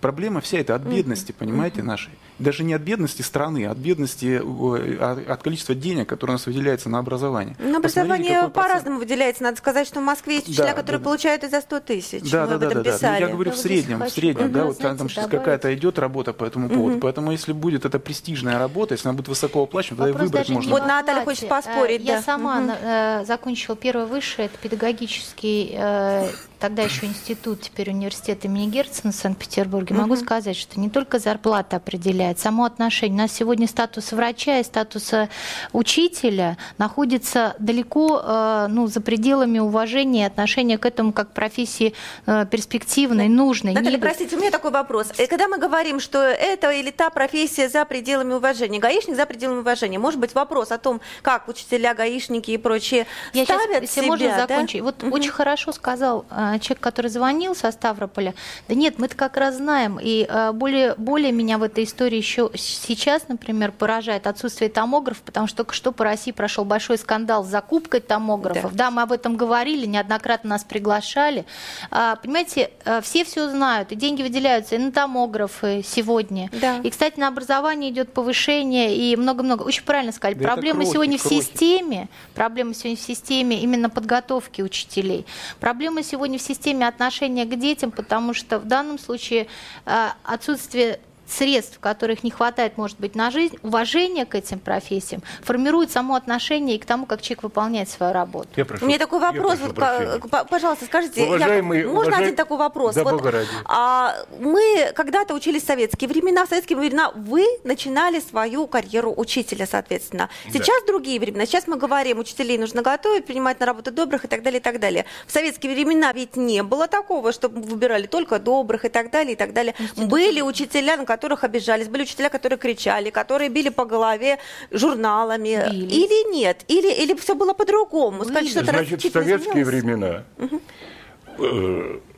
[0.00, 2.12] Проблема вся это от бедности, понимаете, нашей.
[2.38, 6.34] Даже не от бедности страны, а от бедности, э, от, от количества денег, которое у
[6.34, 7.56] нас выделяется на образование.
[7.58, 9.42] На Посмотрите, образование по-разному выделяется.
[9.42, 12.30] Надо сказать, что в Москве есть учителя, Да, которые да, получают и за 100 тысяч.
[12.30, 12.90] Да, Мы да, об да, этом да, да.
[12.90, 13.20] Ну, писали.
[13.22, 15.74] я говорю Я в среднем, в среднем, хочу, да, вот там, знаете, там сейчас какая-то
[15.74, 16.98] идет работа по этому поводу.
[17.00, 20.70] Поэтому если будет это престижная работа, если она будет высоко оплачиваемая, тогда и выбрать можно.
[20.70, 21.40] Вот Наталья оплате.
[21.40, 22.22] хочет поспорить, Э, Я да.
[22.22, 29.12] сама э, закончила первое высшее, это педагогический, э, тогда еще институт, теперь университет имени Герцена
[29.12, 29.94] в Санкт-Петербурге.
[29.94, 33.14] Могу сказать, что не только зарплата определяет, само отношение.
[33.18, 35.28] У нас сегодня статус врача и статус э,
[35.72, 41.94] учителя находится далеко э, ну, за пределами уважения и отношения к этому как к профессии
[42.26, 43.72] э, перспективной, нужной.
[43.74, 45.08] Наталья, Не- простите, у меня такой вопрос.
[45.28, 49.98] Когда мы говорим, что это или та профессия за пределами уважения, гаишник за пределами уважения,
[49.98, 54.06] может быть вопрос о том, как учителя, гаишники и прочие Я сейчас, ставят если себя,
[54.08, 54.46] можно, да?
[54.46, 54.82] закончу.
[54.82, 55.12] Вот Мгм.
[55.12, 56.24] очень хорошо сказал
[56.58, 58.34] человек, который звонил со Ставрополя,
[58.68, 59.98] да нет, мы это как раз знаем.
[60.00, 65.46] И а, более, более меня в этой истории еще сейчас, например, поражает отсутствие томографов, потому
[65.46, 68.72] что только что по России прошел большой скандал с закупкой томографов.
[68.72, 71.44] Да, да мы об этом говорили, неоднократно нас приглашали.
[71.90, 72.70] Понимаете,
[73.02, 76.50] все все знают, и деньги выделяются и на томографы сегодня.
[76.52, 76.78] Да.
[76.78, 79.62] И, кстати, на образование идет повышение и много-много.
[79.62, 80.38] Очень правильно сказали.
[80.38, 81.40] Да проблема крохи, сегодня крохи.
[81.40, 85.26] в системе, проблема сегодня в системе именно подготовки учителей.
[85.60, 89.48] Проблема сегодня в системе отношения к детям, потому что в данном случае
[89.84, 95.90] э, отсутствие средств, которых не хватает, может быть, на жизнь, уважение к этим профессиям формирует
[95.90, 98.48] само отношение и к тому, как человек выполняет свою работу.
[98.56, 102.24] Я прошу, У меня такой вопрос, вот, пожалуйста, скажите, Уважаемый, я, можно уважай...
[102.24, 102.94] один такой вопрос?
[102.94, 108.66] Да, вот, а, мы когда-то учились в советские времена, в советские времена вы начинали свою
[108.66, 110.28] карьеру учителя, соответственно.
[110.46, 110.86] Сейчас да.
[110.86, 111.46] другие времена.
[111.46, 114.80] Сейчас мы говорим, учителей нужно готовить, принимать на работу добрых и так далее, и так
[114.80, 115.04] далее.
[115.26, 119.36] В советские времена ведь не было такого, чтобы выбирали только добрых и так далее, и
[119.36, 119.74] так далее.
[119.78, 120.06] Институт.
[120.06, 124.38] Были учителя, на которых обижались, были учителя, которые кричали, которые били по голове
[124.70, 125.70] журналами.
[125.70, 125.94] Били.
[125.94, 126.64] Или нет?
[126.68, 128.24] Или, или все было по-другому?
[128.24, 130.60] Значит, в советские времена угу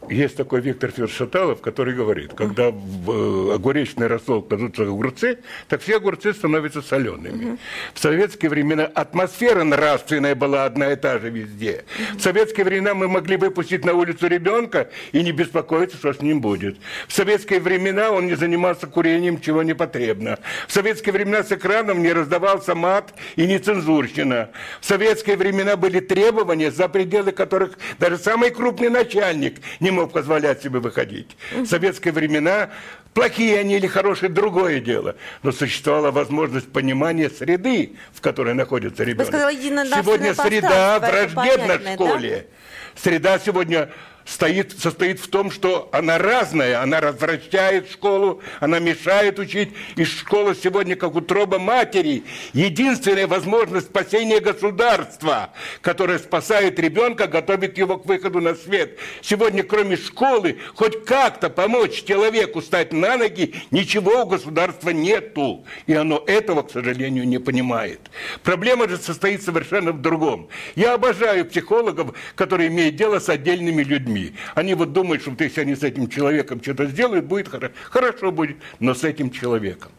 [0.08, 5.82] есть такой Виктор Федорович Шаталов, который говорит, когда в э, огуречный рассол кладутся огурцы, так
[5.82, 7.58] все огурцы становятся солеными.
[7.94, 11.84] В советские времена атмосфера нравственная была одна и та же везде.
[12.16, 16.40] В советские времена мы могли выпустить на улицу ребенка и не беспокоиться, что с ним
[16.40, 16.78] будет.
[17.06, 20.38] В советские времена он не занимался курением, чего не потребно.
[20.66, 24.50] В советские времена с экраном не раздавался мат и не цензурщина.
[24.80, 30.12] В советские времена были требования, за пределы которых даже самый крупный начальник не мог мог
[30.12, 31.36] позволять себе выходить.
[31.52, 32.70] В советские времена
[33.14, 35.16] плохие они или хорошие– другое дело.
[35.42, 39.28] Но существовала возможность понимания среды, в которой находится ребенок.
[39.28, 42.46] Сказали, сегодня среда враждебна школе.
[42.48, 43.00] Да?
[43.00, 43.90] Среда сегодня
[44.24, 50.54] стоит, состоит в том, что она разная, она развращает школу, она мешает учить, и школа
[50.54, 52.24] сегодня как утроба матери.
[52.52, 58.98] Единственная возможность спасения государства, которое спасает ребенка, готовит его к выходу на свет.
[59.22, 65.64] Сегодня, кроме школы, хоть как-то помочь человеку стать на ноги, ничего у государства нету.
[65.86, 68.00] И оно этого, к сожалению, не понимает.
[68.42, 70.48] Проблема же состоит совершенно в другом.
[70.76, 74.34] Я обожаю психологов, которые имеют дело с отдельными людьми людьми.
[74.54, 77.72] Они вот думают, что если они с этим человеком что-то сделают, будет хорошо.
[77.90, 79.92] Хорошо будет, но с этим человеком.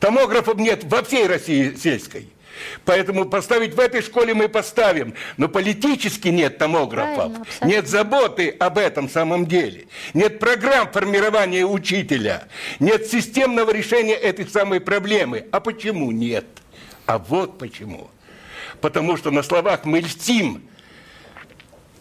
[0.00, 2.28] Томографов нет во всей России сельской.
[2.84, 5.14] Поэтому поставить в этой школе мы поставим.
[5.36, 7.32] Но политически нет томографов.
[7.62, 9.86] Нет заботы об этом самом деле.
[10.12, 12.48] Нет программ формирования учителя.
[12.78, 15.46] Нет системного решения этой самой проблемы.
[15.50, 16.44] А почему нет?
[17.06, 18.10] А вот почему.
[18.80, 20.62] Потому что на словах мы льстим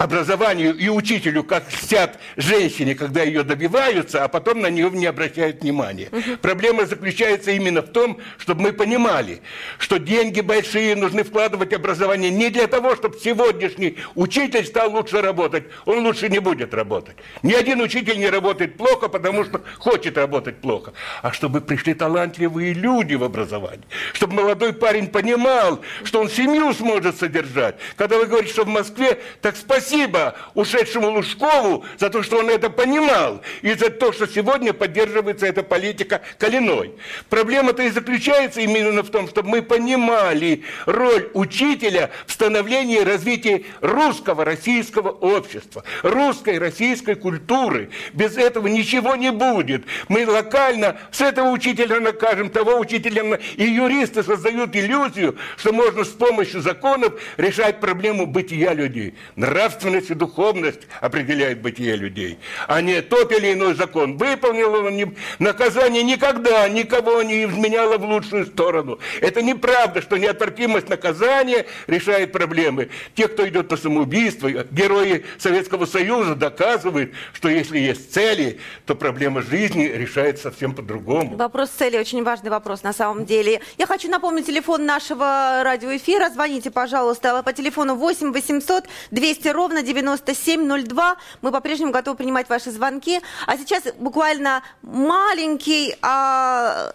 [0.02, 5.62] образованию и учителю, как льстят женщине, когда ее добиваются, а потом на нее не обращают
[5.62, 6.10] внимания.
[6.12, 6.38] Угу.
[6.42, 9.42] Проблема заключается именно в том, чтобы мы понимали,
[9.78, 15.22] что деньги большие нужны вкладывать в образование не для того, чтобы сегодняшний учитель стал лучше
[15.22, 15.66] работать.
[15.86, 17.18] Он лучше не будет работать.
[17.44, 20.94] Ни один учитель не работает плохо, потому что хочет работать плохо.
[21.22, 23.86] А чтобы пришли талантливые люди в образование.
[24.14, 27.76] Чтобы молодой парень понимал, что он семью сможет содержать.
[27.96, 32.50] Когда вы говорите, что в Москве, так спасибо спасибо ушедшему Лужкову за то, что он
[32.50, 36.94] это понимал, и за то, что сегодня поддерживается эта политика Калиной.
[37.30, 43.66] Проблема-то и заключается именно в том, чтобы мы понимали роль учителя в становлении и развитии
[43.82, 47.90] русского, российского общества, русской, российской культуры.
[48.14, 49.84] Без этого ничего не будет.
[50.08, 56.10] Мы локально с этого учителя накажем, того учителя, и юристы создают иллюзию, что можно с
[56.10, 59.16] помощью законов решать проблему бытия людей.
[59.36, 64.18] Нравственности нравственность и духовность определяет бытие людей, а не тот или иной закон.
[64.18, 69.00] Выполнил он наказание никогда никого не изменяло в лучшую сторону.
[69.22, 72.90] Это неправда, что неотвратимость наказания решает проблемы.
[73.16, 79.42] Те, кто идет на самоубийство, герои Советского Союза доказывают, что если есть цели, то проблема
[79.42, 81.38] жизни решается совсем по-другому.
[81.38, 83.62] Вопрос цели очень важный вопрос на самом деле.
[83.78, 86.30] Я хочу напомнить телефон нашего радиоэфира.
[86.30, 91.18] Звоните, пожалуйста, по телефону 8 800 200 ровно ровно 9702.
[91.42, 93.22] Мы по-прежнему готовы принимать ваши звонки.
[93.46, 96.92] А сейчас буквально маленький а,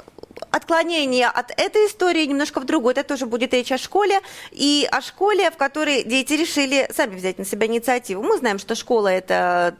[0.50, 2.92] отклонение от этой истории немножко в другую.
[2.92, 7.38] Это тоже будет речь о школе и о школе, в которой дети решили сами взять
[7.38, 8.22] на себя инициативу.
[8.22, 9.76] Мы знаем, что школа это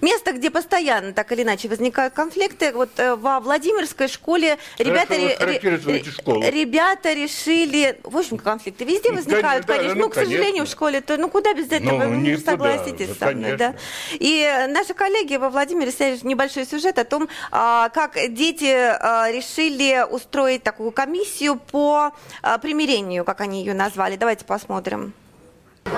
[0.00, 2.72] Место, где постоянно так или иначе возникают конфликты.
[2.72, 7.98] Вот э, во Владимирской школе ребята, ре, ре, ребята решили...
[8.04, 9.94] В общем, конфликты везде ну, возникают, да, конечно.
[9.96, 12.04] Ну, ну, к сожалению, в школе, то ну куда без этого?
[12.04, 13.74] Ну, Вы согласитесь да, со мной, да?
[14.12, 20.04] И наши коллеги во Владимире сняли небольшой сюжет о том, а, как дети а, решили
[20.10, 24.16] устроить такую комиссию по а, примирению, как они ее назвали.
[24.16, 25.14] Давайте посмотрим.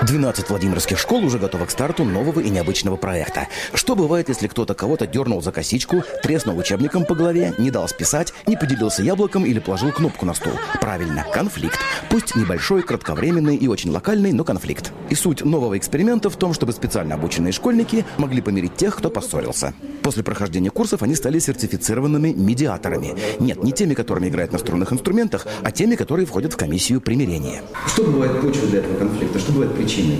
[0.05, 3.47] 12 Владимирских школ уже готовы к старту нового и необычного проекта.
[3.73, 8.33] Что бывает, если кто-то кого-то дернул за косичку, треснул учебником по голове, не дал списать,
[8.45, 10.53] не поделился яблоком или положил кнопку на стул?
[10.79, 11.79] Правильно, конфликт.
[12.09, 14.91] Пусть небольшой, кратковременный и очень локальный, но конфликт.
[15.09, 19.73] И суть нового эксперимента в том, чтобы специально обученные школьники могли помирить тех, кто поссорился.
[20.03, 23.15] После прохождения курсов они стали сертифицированными медиаторами.
[23.39, 27.63] Нет, не теми, которыми играют на струнных инструментах, а теми, которые входят в комиссию примирения.
[27.87, 29.39] Что бывает почвой для этого конфликта?
[29.39, 30.19] Что бывает причиной?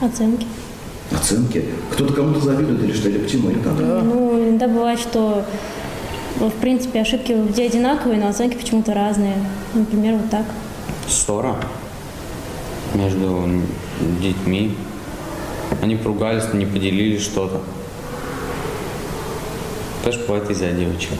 [0.00, 0.46] Оценки.
[1.12, 1.64] Оценки?
[1.92, 3.08] Кто-то кому-то завидует или что?
[3.08, 3.50] Или к чему?
[3.50, 3.76] Или как?
[3.76, 4.02] Да.
[4.02, 5.44] Ну, иногда бывает, что
[6.38, 9.34] в принципе ошибки везде одинаковые, но оценки почему-то разные.
[9.74, 10.44] Например, вот так.
[11.08, 11.56] Ссора
[12.94, 13.48] между
[14.20, 14.74] детьми.
[15.82, 17.60] Они поругались, не поделили что-то.
[20.04, 21.12] Тоже бывает из-за девочек.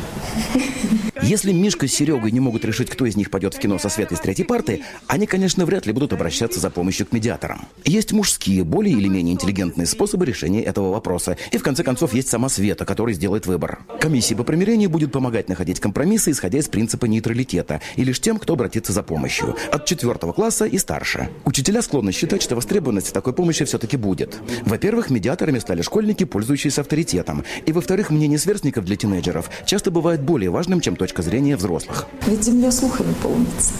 [1.22, 4.18] Если Мишка с Серегой не могут решить, кто из них пойдет в кино со Светой
[4.18, 7.66] с третьей парты, они, конечно, вряд ли будут обращаться за помощью к медиаторам.
[7.86, 11.38] Есть мужские, более или менее интеллигентные способы решения этого вопроса.
[11.50, 13.78] И, в конце концов, есть сама Света, которая сделает выбор.
[14.00, 18.52] Комиссия по примирению будет помогать находить компромиссы, исходя из принципа нейтралитета, и лишь тем, кто
[18.52, 19.56] обратится за помощью.
[19.72, 21.30] От четвертого класса и старше.
[21.46, 24.38] Учителя склонны считать, что востребованность такой помощи все-таки будет.
[24.66, 27.44] Во-первых, медиаторами стали школьники, пользующиеся авторитетом.
[27.64, 32.06] И, во-вторых, мнение сверстников для тинейджеров часто бывает более важным, чем точка зрения взрослых.
[32.26, 33.72] Ведь земля слухами полнится.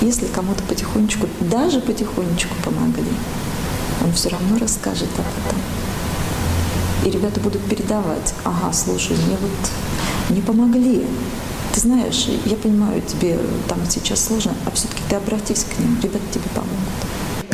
[0.00, 3.04] Если кому-то потихонечку, даже потихонечку помогли,
[4.04, 5.58] он все равно расскажет об этом.
[7.04, 11.06] И ребята будут передавать, ага, слушай, мне вот не помогли.
[11.72, 16.24] Ты знаешь, я понимаю, тебе там сейчас сложно, а все-таки ты обратись к ним, ребята
[16.32, 16.76] тебе помогут.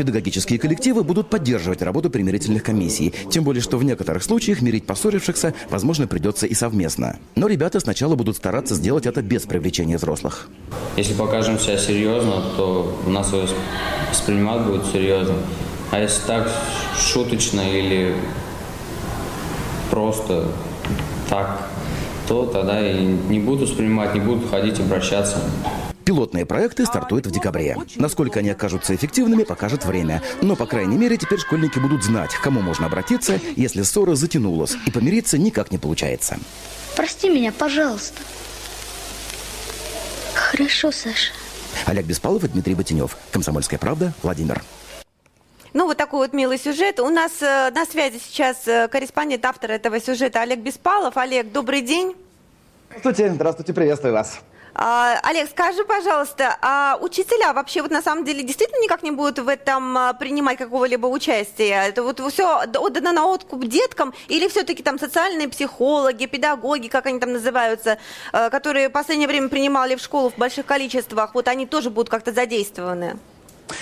[0.03, 5.55] Педагогические коллективы будут поддерживать работу примирительных комиссий, тем более, что в некоторых случаях мирить поссорившихся,
[5.71, 7.21] возможно, придется и совместно.
[7.37, 10.49] Но ребята сначала будут стараться сделать это без привлечения взрослых.
[10.97, 13.33] Если покажем себя серьезно, то нас
[14.11, 15.37] воспринимать будет серьезно.
[15.93, 16.51] А если так
[16.99, 18.17] шуточно или
[19.88, 20.49] просто
[21.31, 21.69] так,
[22.27, 25.38] то тогда и не будут воспринимать, не будут ходить обращаться.
[26.05, 27.77] Пилотные проекты стартуют в декабре.
[27.97, 30.23] Насколько они окажутся эффективными, покажет время.
[30.41, 34.77] Но, по крайней мере, теперь школьники будут знать, к кому можно обратиться, если ссора затянулась,
[34.87, 36.38] и помириться никак не получается.
[36.97, 38.21] Прости меня, пожалуйста.
[40.35, 41.33] Хорошо, Саша.
[41.87, 43.17] Олег Беспалов и Дмитрий Ботинев.
[43.31, 44.62] Комсомольская правда, Владимир.
[45.73, 47.01] Ну, вот такой вот милый сюжет.
[47.01, 51.17] У нас э, на связи сейчас э, корреспондент, автор этого сюжета Олег Беспалов.
[51.17, 52.15] Олег, добрый день.
[52.91, 54.41] Здравствуйте, здравствуйте, приветствую вас.
[54.75, 59.39] А, Олег, скажи, пожалуйста, а учителя вообще вот на самом деле действительно никак не будут
[59.39, 61.89] в этом а, принимать какого-либо участия?
[61.89, 67.21] Это вот все отдано на откуп деткам или все-таки там социальные психологи, педагоги, как они
[67.21, 67.99] там называются,
[68.33, 72.09] а, которые в последнее время принимали в школу в больших количествах, вот они тоже будут
[72.09, 73.19] как-то задействованы?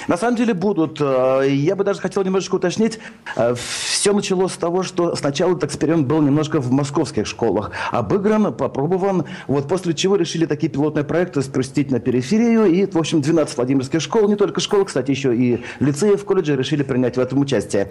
[0.08, 1.00] На самом деле будут.
[1.00, 2.98] Э, я бы даже хотел немножечко уточнить.
[3.36, 7.70] Э, Все началось с того, что сначала этот эксперимент был немножко в московских школах.
[7.90, 9.24] Обыгран, попробован.
[9.46, 12.66] Вот после чего решили такие пилотные проекты спустить на периферию.
[12.66, 16.56] И, в общем, 12 Владимирских школ, не только школ, кстати, еще и лицеи в колледже
[16.56, 17.90] решили принять в этом участие.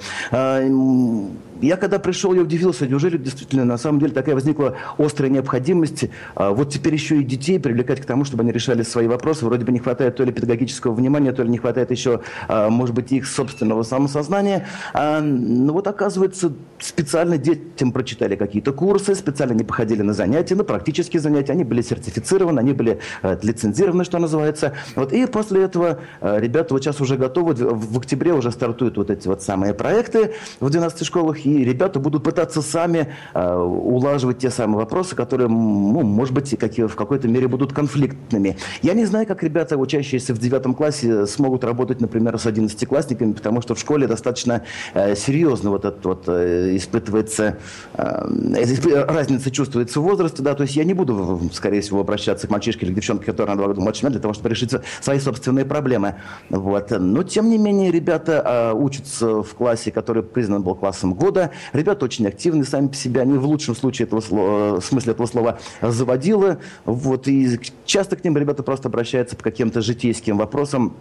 [1.61, 6.69] Я когда пришел, я удивился, неужели действительно на самом деле такая возникла острая необходимость вот
[6.69, 9.45] теперь еще и детей привлекать к тому, чтобы они решали свои вопросы.
[9.45, 12.95] Вроде бы не хватает то ли педагогического внимания, то ли не хватает еще, а, может
[12.95, 14.67] быть, их собственного самосознания.
[14.93, 20.63] А, ну вот, оказывается, специально детям прочитали какие-то курсы, специально не походили на занятия, на
[20.63, 24.73] практические занятия, они были сертифицированы, они были э, лицензированы, что называется.
[24.95, 29.09] Вот, и после этого э, ребята вот сейчас уже готовы, в октябре уже стартуют вот
[29.09, 34.49] эти вот самые проекты в 12 школах, и ребята будут пытаться сами э, улаживать те
[34.49, 38.57] самые вопросы, которые, ну, может быть, какие, в какой-то мере будут конфликтными.
[38.81, 43.61] Я не знаю, как ребята, учащиеся в девятом классе, смогут работать, например, с одиннадцатиклассниками, потому
[43.61, 47.57] что в школе достаточно э, серьезно вот этот вот э, испытывается,
[47.93, 52.49] э, разница чувствуется в возрасте, да, то есть я не буду, скорее всего, обращаться к
[52.49, 55.19] мальчишке или к девчонке, которая на два года младше меня, для того, чтобы решить свои
[55.19, 56.15] собственные проблемы.
[56.49, 56.91] Вот.
[56.91, 61.38] Но, тем не менее, ребята э, учатся в классе, который признан был классом года.
[61.73, 65.27] Ребята очень активны сами по себе, они в лучшем случае этого слова, в смысле этого
[65.27, 66.57] слова заводилы.
[66.85, 67.27] Вот.
[67.27, 70.93] И часто к ним ребята просто обращаются по каким-то житейским вопросам,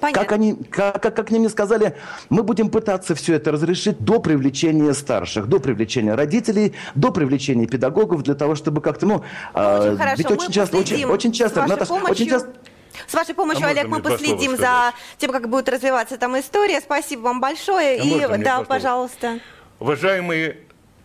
[0.00, 0.22] Понятно.
[0.22, 1.94] Как они, как, как, как они мне сказали,
[2.30, 8.22] мы будем пытаться все это разрешить до привлечения старших, до привлечения родителей, до привлечения педагогов,
[8.22, 10.14] для того, чтобы как-то, ну, Очень а, хорошо.
[10.16, 12.10] ведь Мы очень часто, очень, очень часто, Наташа, помощью.
[12.12, 12.48] очень часто
[13.10, 16.80] С вашей помощью, А Олег, мы последим за тем, как будет развиваться там история.
[16.80, 18.00] Спасибо вам большое.
[18.00, 19.40] А и да, пожалуйста.
[19.80, 20.58] Уважаемые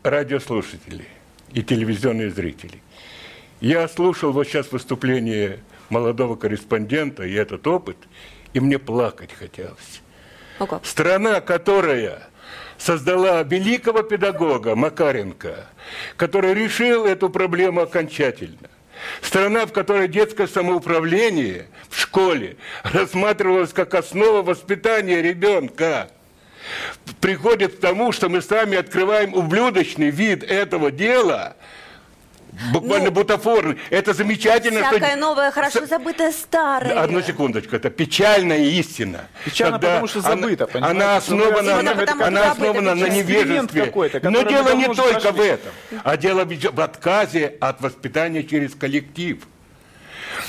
[0.04, 1.08] радиослушатели
[1.52, 2.80] и телевизионные зрители,
[3.60, 7.98] я слушал вот сейчас выступление молодого корреспондента и этот опыт,
[8.54, 10.04] и мне плакать хотелось.
[10.60, 10.86] О, как.
[10.86, 12.22] Страна, которая
[12.78, 15.66] создала великого педагога Макаренко,
[16.18, 18.70] который решил эту проблему окончательно.
[19.22, 26.10] Страна, в которой детское самоуправление в школе рассматривалось как основа воспитания ребенка,
[27.22, 31.56] приходит к тому, что мы сами открываем ублюдочный вид этого дела,
[32.72, 33.78] буквально бутафорный.
[33.90, 34.92] Это замечательно, что...
[34.92, 37.02] Ну, Всякое новое, хорошо забытое старое.
[37.02, 39.28] Одну секундочку, это печальная истина.
[39.44, 40.98] Печально, Когда потому что забыто, она, понимаете?
[41.04, 43.94] она основана, потому, что она забыто, основана на невежестве.
[44.24, 45.72] Но дело не только в этом,
[46.04, 49.40] а дело в отказе от воспитания через коллектив.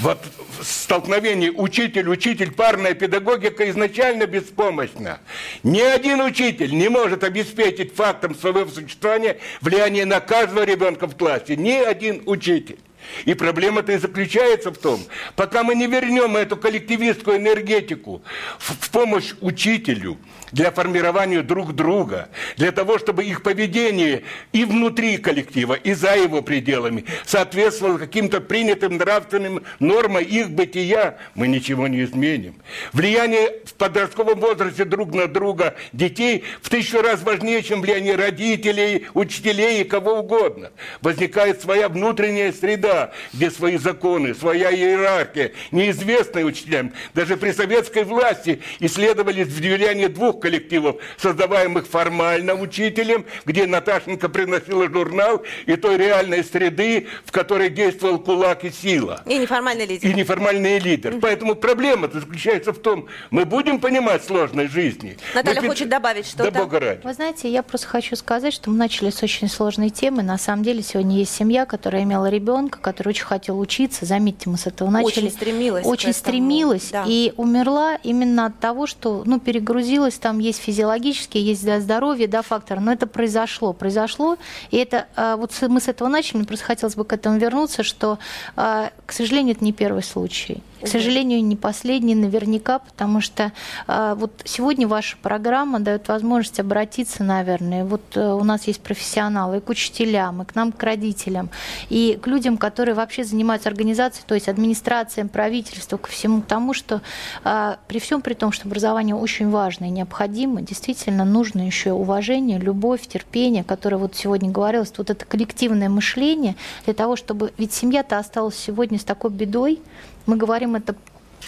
[0.01, 0.18] Вот
[0.62, 5.20] столкновение учитель-учитель, парная педагогика изначально беспомощна.
[5.62, 11.57] Ни один учитель не может обеспечить фактом своего существования влияние на каждого ребенка в классе.
[11.57, 12.78] Ни один учитель.
[13.24, 15.00] И проблема-то и заключается в том,
[15.34, 18.22] пока мы не вернем эту коллективистскую энергетику
[18.59, 20.18] в, помощь учителю
[20.52, 26.40] для формирования друг друга, для того, чтобы их поведение и внутри коллектива, и за его
[26.42, 32.54] пределами соответствовало каким-то принятым нравственным нормам их бытия, мы ничего не изменим.
[32.92, 39.07] Влияние в подростковом возрасте друг на друга детей в тысячу раз важнее, чем влияние родителей,
[39.14, 40.70] учителей и кого угодно.
[41.02, 42.95] Возникает своя внутренняя среда,
[43.32, 46.92] где свои законы, своя иерархия, неизвестная учителям.
[47.14, 55.42] Даже при советской власти исследовались влияние двух коллективов, создаваемых формально учителем, где Наташенко приносила журнал,
[55.66, 60.09] и той реальной среды, в которой действовал кулак и сила И неформальный лидер.
[60.11, 61.18] и неформальный лидер.
[61.20, 65.16] Поэтому проблема заключается в том, мы будем понимать сложность жизни.
[65.34, 66.51] Наталья Мы хочет добавить что-то.
[66.51, 67.01] Да бога ради.
[67.05, 70.22] Вы знаете, я просто хочу сказать, что мы начали с очень сложной темы.
[70.22, 74.07] На самом деле сегодня есть семья, которая имела ребенка, который очень хотел учиться.
[74.07, 75.26] Заметьте, мы с этого начали.
[75.26, 77.03] Очень стремилась Очень стремилась да.
[77.05, 80.14] и умерла именно от того, что ну, перегрузилась.
[80.18, 82.80] Там есть физиологические, есть да, здоровье, да, факторы.
[82.80, 83.72] Но это произошло.
[83.72, 84.37] Произошло.
[84.70, 86.37] И это а, вот мы с этого начали.
[86.37, 88.20] Мне просто хотелось бы к этому вернуться, что,
[88.55, 90.62] а, к сожалению, это не первый случай.
[90.82, 93.52] К сожалению, не последний наверняка, потому что
[93.86, 97.84] а, вот сегодня ваша программа дает возможность обратиться, наверное.
[97.84, 101.48] Вот э, у нас есть профессионалы и к учителям, и к нам, к родителям,
[101.88, 107.00] и к людям, которые вообще занимаются организацией, то есть администрацией, правительству, ко всему тому, что
[107.42, 112.58] а, при всем при том, что образование очень важно и необходимо, действительно нужно еще уважение,
[112.58, 117.52] любовь, терпение, которое вот сегодня говорилось, вот это коллективное мышление для того, чтобы...
[117.56, 119.80] Ведь семья-то осталась сегодня с такой бедой,
[120.26, 120.94] мы говорим это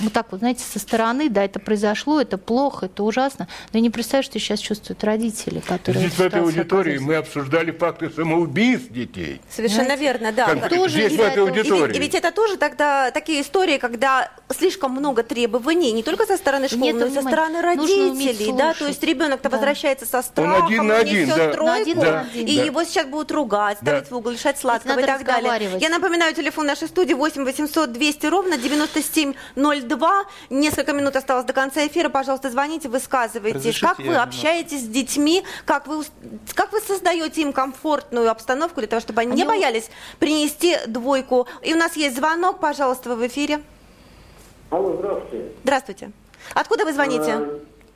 [0.00, 3.48] вот так вот, знаете, со стороны, да, это произошло, это плохо, это ужасно.
[3.72, 6.06] Но я не представляю, что сейчас чувствуют родители, которые...
[6.06, 7.04] Здесь в этой аудитории оказываются.
[7.06, 9.40] мы обсуждали факты самоубийств детей.
[9.50, 10.46] Совершенно Знаете, верно, да.
[10.54, 11.96] Как- Тоже здесь, в этой этого- И ведь, аудитории.
[11.96, 16.68] и ведь это тоже тогда такие истории, когда слишком много требований, не только со стороны
[16.68, 18.52] школы, Нет, но и со стороны родителей.
[18.52, 18.74] Да?
[18.74, 19.56] То есть ребенок-то Да.
[19.56, 21.52] возвращается со страхом, один на один, несет да.
[21.52, 22.46] тройку, На один один.
[22.46, 22.64] и Да.
[22.64, 24.14] его сейчас будут ругать, ставить Да.
[24.14, 25.78] в угол, лишать сладкого и так далее.
[25.80, 29.87] Я напоминаю, телефон нашей студии 8 800 200 ровно 9702.
[30.50, 32.08] Несколько минут осталось до конца эфира.
[32.08, 33.56] Пожалуйста, звоните, высказывайтесь.
[33.56, 35.42] Разрешите, Как вы общаетесь с детьми?
[35.64, 36.02] Как вы,
[36.54, 41.46] как вы создаете им комфортную обстановку для того, чтобы они не Они- боялись принести двойку?
[41.62, 43.60] И у нас есть звонок, пожалуйста, в эфире.
[44.70, 45.52] Алло, здравствуйте.
[45.64, 46.10] Здравствуйте.
[46.54, 47.30] Откуда вы звоните?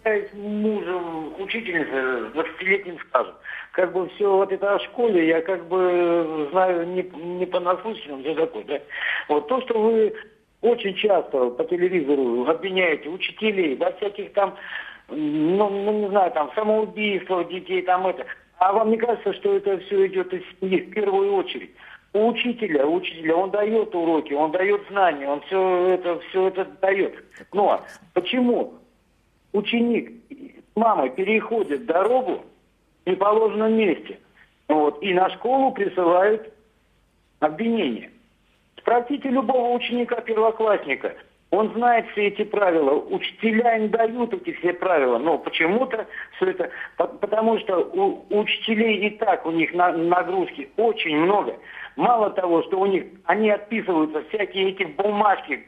[0.04, 3.34] Э, Я с мужем учительницы с 20-летним стажем.
[3.72, 7.02] Как бы все вот это о школе, я как бы знаю не,
[7.38, 8.80] не понаслышке, все такое, да.
[9.28, 10.14] Вот то, что вы
[10.62, 14.56] очень часто по телевизору обвиняете учителей во всяких там,
[15.08, 18.24] ну, ну, не знаю, там, самоубийствах детей, там это.
[18.58, 21.72] А вам не кажется, что это все идет из семьи в первую очередь?
[22.14, 26.64] У учителя, у учителя, он дает уроки, он дает знания, он все это, все это
[26.80, 27.14] дает.
[27.52, 27.82] Но
[28.14, 28.74] почему
[29.52, 32.44] ученик с мамой переходит дорогу
[33.04, 34.20] в неположенном месте,
[34.68, 36.52] вот, и на школу присылают
[37.40, 38.12] обвинения?
[38.78, 41.14] Спросите любого ученика-первоклассника,
[41.50, 42.94] он знает все эти правила.
[42.94, 46.06] Учителя им дают эти все правила, но почему-то
[46.36, 46.70] все это...
[46.96, 51.54] по- Потому что у учителей и так у них на- нагрузки очень много.
[51.96, 55.66] Мало того, что у них они отписываются всякие эти бумажки,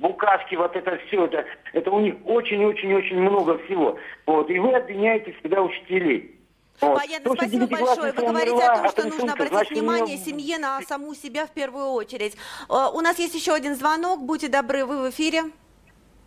[0.00, 3.96] букашки, вот это все, это, это у них очень-очень-очень много всего.
[4.26, 6.37] Вот, и вы обвиняете всегда учителей.
[6.80, 6.98] Вот.
[7.00, 8.12] Понятно, То, спасибо большое.
[8.12, 11.50] Вы говорите о том, от что нужно обратить значит, внимание семье на саму себя в
[11.50, 12.36] первую очередь.
[12.68, 14.20] Э, У нас есть еще один звонок.
[14.22, 15.44] Будьте добры, вы в эфире.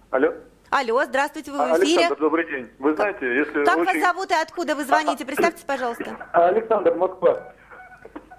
[0.10, 0.34] Алло.
[0.70, 2.00] Алло, здравствуйте, вы в А, эфире.
[2.00, 2.70] Александр, добрый день.
[2.80, 4.02] Вы знаете, если Как вас очень...
[4.02, 5.26] зовут и откуда вы звоните?
[5.26, 6.18] Представьтесь, пожалуйста.
[6.34, 7.54] А, Александр, Москва.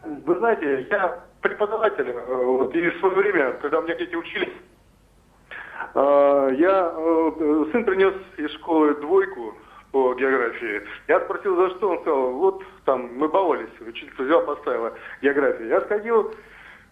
[0.04, 4.52] Вы знаете, я преподаватель, э, вот, и в свое время, когда у меня дети учились,
[5.94, 6.90] э, я,
[7.72, 9.54] сын принес из школы двойку
[9.92, 10.82] по географии.
[11.06, 15.68] Я спросил, за что, он сказал, вот там мы баловались, учительница взяла, поставила географию.
[15.68, 16.34] Я сходил,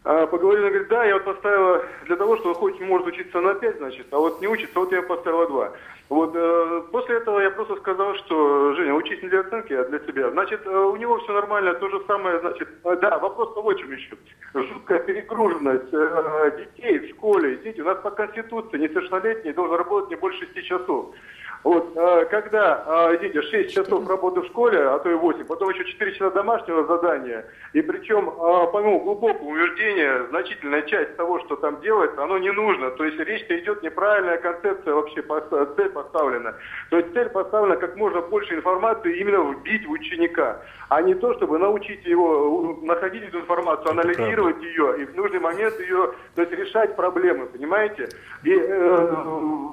[0.05, 3.55] э, поговорил, она говорит, да, я вот поставила для того, что хоть может учиться на
[3.55, 5.73] 5, значит, а вот не учится, вот я поставила 2.
[6.11, 10.01] Вот э, после этого я просто сказал, что Женя, учись не для оценки, а для
[10.01, 10.29] себя.
[10.33, 13.79] Значит, э, у него все нормально, то же самое, значит, э, да, вопрос по вот
[13.79, 14.17] чем еще.
[14.53, 15.91] Жуткая перегруженность
[16.59, 17.59] детей в школе.
[17.59, 21.15] Дети, у нас по конституции несовершеннолетний должен работать не больше 6 часов.
[21.63, 25.69] Вот, э, когда, э, извините, 6 часов работы в школе, а то и 8, потом
[25.69, 27.45] еще 4 часа домашнего задания,
[27.75, 32.51] и причем, э, по моему глубокому убеждению, значительная часть того, что там делается, оно не
[32.51, 32.91] нужно.
[32.93, 35.23] То есть речь-то идет неправильная концепция вообще,
[35.77, 36.55] цель поставлена.
[36.89, 41.35] То есть цель поставлена как можно больше информации именно вбить в ученика, а не то,
[41.35, 46.43] чтобы научить его э, находить эту информацию, анализировать ее и в нужный момент ее, то
[46.43, 48.09] есть решать проблемы, понимаете?
[48.45, 49.15] И э,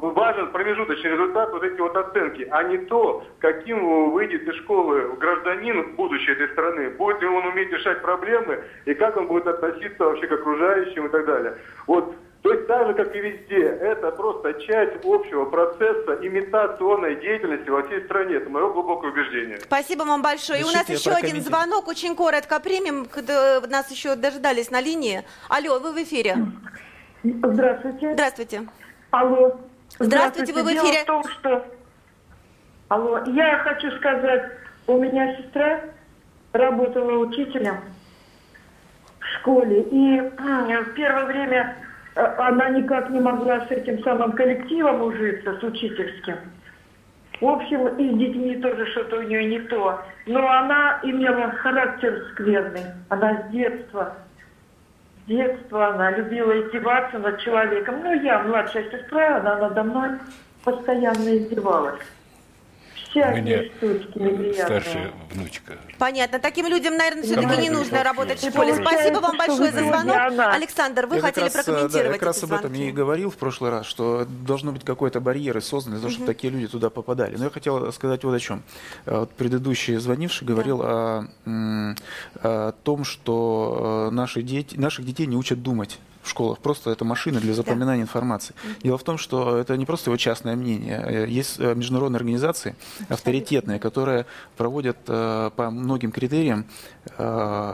[0.01, 5.83] важен промежуточный результат вот эти вот оценки, а не то, каким выйдет из школы гражданин
[5.83, 10.03] в будущее этой страны, будет ли он уметь решать проблемы и как он будет относиться
[10.03, 11.57] вообще к окружающим и так далее.
[11.85, 17.67] Вот то есть так же, как и везде, это просто часть общего процесса имитационной деятельности
[17.69, 18.35] во всей стране.
[18.35, 19.59] Это мое глубокое убеждение.
[19.59, 20.61] Спасибо вам большое.
[20.61, 23.05] И у нас еще один звонок, очень коротко примем.
[23.05, 25.23] Когда нас еще дожидались на линии.
[25.49, 26.37] Алло, вы в эфире.
[27.23, 28.13] Здравствуйте.
[28.13, 28.61] Здравствуйте.
[29.11, 29.59] Алло.
[29.99, 31.03] Здравствуйте, вы в Дело эфире.
[31.03, 31.65] в том, что...
[32.89, 34.51] Алло, я хочу сказать,
[34.87, 35.81] у меня сестра
[36.53, 37.77] работала учителем
[39.19, 41.75] в школе, и в первое время
[42.15, 46.37] э, она никак не могла с этим самым коллективом ужиться, с учительским.
[47.41, 50.01] В общем, и с детьми тоже что-то у нее не то.
[50.25, 52.85] Но она имела характер скверный.
[53.09, 54.15] Она с детства,
[55.27, 58.01] детства она любила издеваться над человеком.
[58.03, 60.09] Ну, я младшая сестра, она надо мной
[60.63, 62.01] постоянно издевалась.
[63.25, 65.73] У меня штучки старшая внучка.
[65.97, 66.39] Понятно.
[66.39, 68.51] Таким людям, наверное, Да, все-таки не да, нужно да, работать в да.
[68.51, 68.75] школе.
[68.75, 70.15] Спасибо вам большое за звонок.
[70.53, 73.29] Александр, вы Я хотели раз, э, Да, прокомментировать я как раз об этом и говорил
[73.31, 76.33] в прошлый раз, что должно быть какой-то барьер создан для того, чтобы Мгм.
[76.33, 77.35] такие люди туда попадали.
[77.37, 78.61] Но я хотел сказать вот о чем.
[79.05, 81.95] Э, Вот предыдущий звонивший говорил о, м,
[82.43, 86.59] о том, что э, наши дети, наших детей не учат думать в школах.
[86.59, 88.53] Просто это машина для запоминания информации.
[88.83, 91.03] Дело в том, что это не просто его частное мнение.
[91.05, 92.75] Э, Есть э, международные организации,
[93.09, 94.25] авторитетные, которые
[94.55, 96.65] проводят э, по многим критериям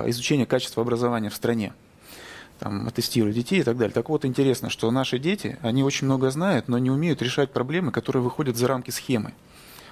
[0.06, 1.74] изучение качества образования в стране
[2.60, 3.93] там, тестируют детей и так далее.
[3.93, 7.91] Так вот, интересно, что наши дети, они очень много знают, но не умеют решать проблемы,
[7.91, 9.34] которые выходят за рамки схемы.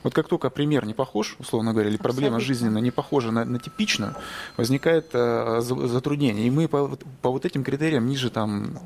[0.03, 3.59] Вот как только пример не похож, условно говоря, или проблема жизненная не похожа на, на
[3.59, 4.15] типичную,
[4.57, 6.47] возникает э, за- затруднение.
[6.47, 8.79] И мы по, по вот этим критериям ниже там,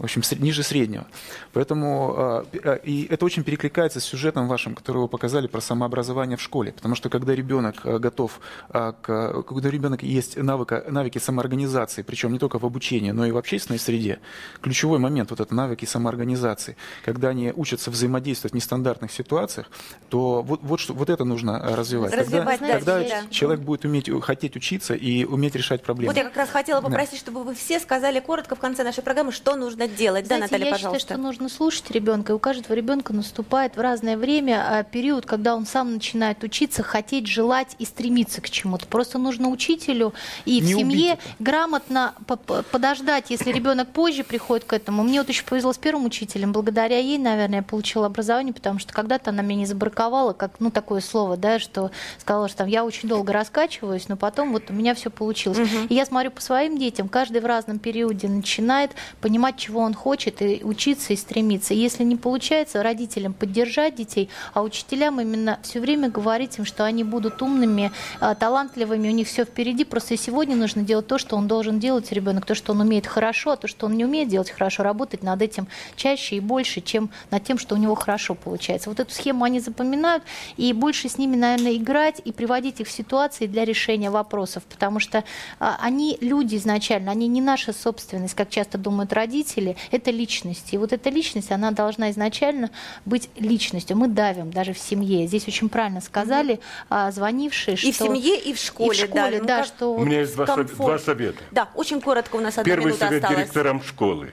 [0.00, 1.06] в общем, ниже среднего.
[1.52, 6.38] Поэтому э, э, и это очень перекликается с сюжетом вашим, который вы показали про самообразование
[6.38, 6.72] в школе.
[6.72, 8.40] Потому что когда ребенок э, готов,
[8.70, 13.30] к, когда у ребенка есть навыка, навыки самоорганизации, причем не только в обучении, но и
[13.30, 14.20] в общественной среде,
[14.62, 19.66] ключевой момент вот это навыки самоорганизации, когда они учатся взаимодействовать в нестандартных ситуациях,
[20.08, 22.14] то вот, вот, что, вот это нужно развивать.
[22.14, 23.28] Развивать, когда да, когда да.
[23.30, 26.14] человек будет уметь, э, хотеть учиться и уметь решать проблемы.
[26.14, 26.88] Вот я как раз хотела Да.
[26.88, 30.26] попросить, чтобы вы все сказали коротко в конце нашей программы, что нужно делать.
[30.28, 31.00] Да, Знаете, Наталья, я пожалуйста.
[31.00, 32.32] считаю, что нужно слушать ребенка.
[32.32, 36.82] И у каждого ребенка наступает в разное время а, период, когда он сам начинает учиться,
[36.82, 38.86] хотеть, желать и стремиться к чему-то.
[38.86, 40.14] Просто нужно учителю
[40.44, 45.02] и в Не семье грамотно по- по- подождать, если ребенок позже приходит к этому.
[45.02, 46.52] Мне вот очень повезло с первым учителем.
[46.52, 50.70] Благодаря ей, наверное, я получила образование, потому что когда-то она меня не забраковала, как, ну,
[50.70, 54.72] такое слово, да, что сказала, что там, я очень долго раскачиваюсь, но потом вот у
[54.72, 55.58] меня все получилось.
[55.88, 60.42] И я смотрю по своим детям, каждый в разном периоде начинает понимать, чего он хочет,
[60.42, 61.74] и учиться, и стремиться.
[61.74, 67.04] Если не получается, родителям поддержать детей, а учителям именно все время говорить им, что они
[67.04, 69.84] будут умными, а, талантливыми, у них все впереди.
[69.84, 73.52] Просто сегодня нужно делать то, что он должен делать, ребенок, то, что он умеет хорошо,
[73.52, 77.10] а то, что он не умеет делать хорошо, работать над этим чаще и больше, чем
[77.30, 78.90] над тем, что у него хорошо получается.
[78.90, 80.24] Вот эту схему они запоминают,
[80.56, 85.00] и больше с ними, наверное, играть и приводить их в ситуации для решения вопросов, потому
[85.00, 85.24] что
[85.58, 89.59] а, они люди изначально, они не наша собственность, как часто думают родители,
[89.90, 90.74] это личности.
[90.74, 92.70] И вот эта личность, она должна изначально
[93.04, 93.96] быть личностью.
[93.96, 95.26] Мы давим даже в семье.
[95.26, 98.04] Здесь очень правильно сказали а, звонившие, и что...
[98.04, 98.90] в семье, и в школе.
[98.90, 99.94] И в школе, да, да, ну, что...
[99.94, 100.76] У меня есть два, комфорт.
[100.76, 101.38] два совета.
[101.50, 103.44] Да, очень коротко у нас одна Первый минута совет осталась.
[103.44, 104.32] директорам школы.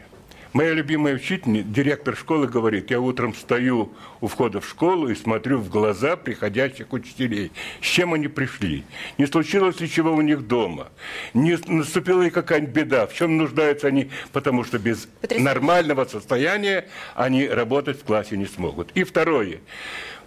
[0.58, 5.60] Моя любимая учительница, директор школы, говорит, я утром стою у входа в школу и смотрю
[5.60, 7.52] в глаза приходящих учителей.
[7.80, 8.84] С чем они пришли?
[9.20, 10.88] Не случилось ли чего у них дома?
[11.36, 13.06] Не наступила ли какая-нибудь беда?
[13.06, 14.10] В чем нуждаются они?
[14.34, 15.46] Потому что без Потрясающе.
[15.46, 18.90] нормального состояния они работать в классе не смогут.
[18.96, 19.60] И второе.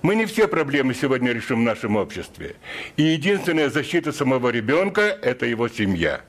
[0.03, 2.55] Мы не все проблемы сегодня решим в нашем обществе.
[2.97, 6.20] И единственная защита самого ребенка– это его семья.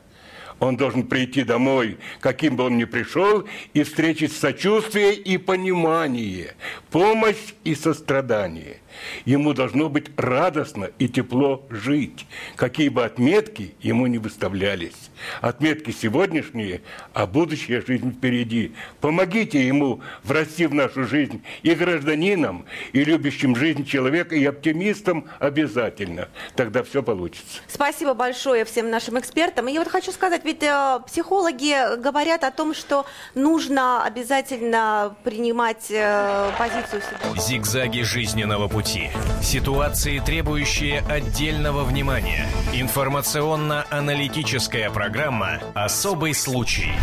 [0.62, 6.54] Он должен прийти домой, каким бы он ни пришел, и встретить сочувствие и понимание,
[6.92, 8.81] помощь и сострадание.
[9.26, 12.26] Ему должно быть радостно и тепло жить,
[12.56, 15.12] какие бы отметки ему не выставлялись.
[15.42, 16.82] Отметки сегодняшние,
[17.14, 18.74] а будущая жизнь впереди.
[19.00, 26.30] Помогите ему врасти в нашу жизнь и гражданином, и любящим жизнь человека, и оптимистом обязательно.
[26.56, 27.62] Тогда все получится.
[27.68, 29.68] Спасибо большое всем нашим экспертам.
[29.68, 35.88] И я вот хочу сказать, ведь э, психологи говорят о том, что нужно обязательно принимать
[35.90, 37.42] э, позицию всегда.
[37.42, 39.12] Зигзаги жизненного пути.
[39.42, 42.48] Ситуации, требующие отдельного внимания.
[42.74, 46.96] Информационно-аналитическая программа «Особый случай».